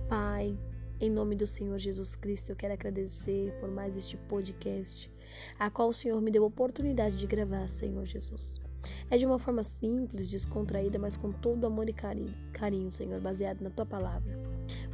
Pai, 0.07 0.55
em 0.99 1.09
nome 1.09 1.35
do 1.35 1.47
Senhor 1.47 1.77
Jesus 1.77 2.15
Cristo, 2.15 2.51
eu 2.51 2.55
quero 2.55 2.73
agradecer 2.73 3.53
por 3.59 3.71
mais 3.71 3.95
este 3.95 4.17
podcast, 4.17 5.09
a 5.57 5.69
qual 5.69 5.89
o 5.89 5.93
Senhor 5.93 6.21
me 6.21 6.29
deu 6.29 6.43
a 6.43 6.47
oportunidade 6.47 7.17
de 7.17 7.25
gravar, 7.25 7.67
Senhor 7.69 8.05
Jesus. 8.05 8.59
É 9.09 9.17
de 9.17 9.25
uma 9.25 9.39
forma 9.39 9.63
simples, 9.63 10.29
descontraída, 10.29 10.99
mas 10.99 11.15
com 11.15 11.31
todo 11.31 11.65
amor 11.65 11.87
e 11.89 11.93
carinho, 11.93 12.91
Senhor, 12.91 13.19
baseado 13.21 13.61
na 13.61 13.69
tua 13.69 13.85
palavra. 13.85 14.37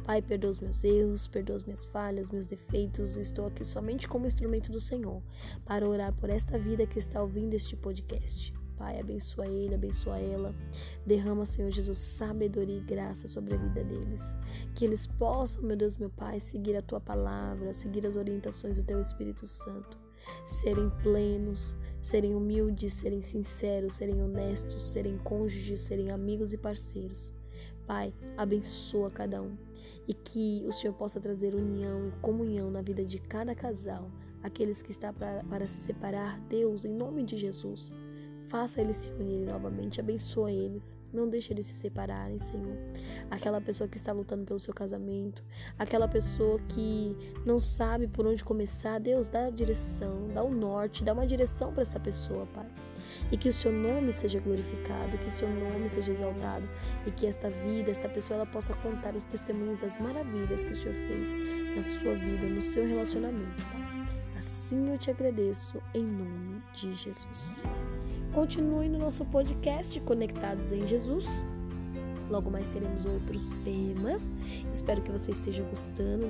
Pai, 0.04 0.22
perdoa 0.22 0.50
os 0.52 0.60
meus 0.60 0.84
erros, 0.84 1.26
perdoa 1.26 1.56
as 1.56 1.64
minhas 1.64 1.84
falhas, 1.84 2.30
meus 2.30 2.46
defeitos. 2.46 3.16
Estou 3.16 3.46
aqui 3.46 3.64
somente 3.64 4.06
como 4.06 4.26
instrumento 4.26 4.70
do 4.70 4.78
Senhor 4.78 5.20
para 5.64 5.88
orar 5.88 6.12
por 6.12 6.30
esta 6.30 6.58
vida 6.58 6.86
que 6.86 6.98
está 6.98 7.20
ouvindo 7.20 7.54
este 7.54 7.74
podcast. 7.76 8.54
Pai. 8.76 9.00
Abençoa 9.00 9.46
ele, 9.46 9.74
abençoa 9.74 10.18
ela. 10.18 10.54
Derrama, 11.04 11.46
Senhor 11.46 11.70
Jesus, 11.70 11.98
sabedoria 11.98 12.76
e 12.76 12.80
graça 12.80 13.26
sobre 13.28 13.54
a 13.54 13.58
vida 13.58 13.84
deles. 13.84 14.36
Que 14.74 14.84
eles 14.84 15.06
possam, 15.06 15.62
meu 15.62 15.76
Deus, 15.76 15.96
meu 15.96 16.10
Pai, 16.10 16.40
seguir 16.40 16.76
a 16.76 16.82
tua 16.82 17.00
palavra, 17.00 17.74
seguir 17.74 18.06
as 18.06 18.16
orientações 18.16 18.78
do 18.78 18.84
teu 18.84 19.00
Espírito 19.00 19.46
Santo. 19.46 19.98
Serem 20.44 20.90
plenos, 21.02 21.76
serem 22.02 22.34
humildes, 22.34 22.94
serem 22.94 23.20
sinceros, 23.20 23.94
serem 23.94 24.22
honestos, 24.22 24.86
serem 24.88 25.18
cônjuges, 25.18 25.80
serem 25.80 26.10
amigos 26.10 26.52
e 26.52 26.58
parceiros. 26.58 27.32
Pai, 27.86 28.12
abençoa 28.36 29.10
cada 29.10 29.40
um 29.40 29.56
e 30.08 30.12
que 30.12 30.64
o 30.66 30.72
Senhor 30.72 30.92
possa 30.94 31.20
trazer 31.20 31.54
união 31.54 32.06
e 32.06 32.10
comunhão 32.20 32.70
na 32.70 32.82
vida 32.82 33.04
de 33.04 33.18
cada 33.18 33.54
casal, 33.54 34.10
aqueles 34.42 34.82
que 34.82 34.92
para, 35.12 35.44
para 35.44 35.66
se 35.66 35.78
separar, 35.78 36.40
Deus, 36.40 36.84
em 36.84 36.92
nome 36.92 37.22
de 37.22 37.36
Jesus. 37.36 37.92
Faça 38.48 38.80
eles 38.80 38.96
se 38.96 39.10
unirem 39.12 39.44
novamente, 39.44 39.98
abençoa 39.98 40.52
eles. 40.52 40.96
Não 41.12 41.28
deixe 41.28 41.52
eles 41.52 41.66
se 41.66 41.74
separarem, 41.74 42.38
Senhor. 42.38 42.76
Aquela 43.28 43.60
pessoa 43.60 43.88
que 43.88 43.96
está 43.96 44.12
lutando 44.12 44.44
pelo 44.44 44.60
seu 44.60 44.72
casamento, 44.72 45.44
aquela 45.76 46.06
pessoa 46.06 46.60
que 46.68 47.16
não 47.44 47.58
sabe 47.58 48.06
por 48.06 48.24
onde 48.24 48.44
começar, 48.44 49.00
Deus, 49.00 49.26
dá 49.26 49.46
a 49.46 49.50
direção, 49.50 50.28
dá 50.32 50.44
o 50.44 50.50
norte, 50.50 51.02
dá 51.02 51.12
uma 51.12 51.26
direção 51.26 51.72
para 51.72 51.82
essa 51.82 51.98
pessoa, 51.98 52.46
Pai. 52.46 52.68
E 53.32 53.36
que 53.36 53.48
o 53.48 53.52
seu 53.52 53.72
nome 53.72 54.12
seja 54.12 54.38
glorificado, 54.38 55.18
que 55.18 55.26
o 55.26 55.30
seu 55.30 55.48
nome 55.48 55.88
seja 55.88 56.12
exaltado 56.12 56.68
e 57.04 57.10
que 57.10 57.26
esta 57.26 57.50
vida, 57.50 57.90
esta 57.90 58.08
pessoa, 58.08 58.36
ela 58.36 58.46
possa 58.46 58.74
contar 58.74 59.16
os 59.16 59.24
testemunhos 59.24 59.80
das 59.80 59.98
maravilhas 59.98 60.64
que 60.64 60.72
o 60.72 60.76
Senhor 60.76 60.94
fez 60.94 61.32
na 61.74 61.82
sua 61.82 62.14
vida, 62.14 62.46
no 62.46 62.62
seu 62.62 62.86
relacionamento, 62.86 63.62
Pai. 63.72 63.86
Assim 64.36 64.90
eu 64.90 64.98
te 64.98 65.10
agradeço 65.10 65.82
em 65.94 66.04
nome 66.04 66.62
de 66.72 66.92
Jesus. 66.92 67.62
Continue 68.32 68.88
no 68.88 68.98
nosso 68.98 69.24
podcast 69.26 69.98
Conectados 70.00 70.72
em 70.72 70.86
Jesus. 70.86 71.44
Logo 72.28 72.50
mais 72.50 72.68
teremos 72.68 73.06
outros 73.06 73.54
temas. 73.64 74.32
Espero 74.72 75.00
que 75.00 75.12
você 75.12 75.30
esteja 75.30 75.62
gostando. 75.62 76.26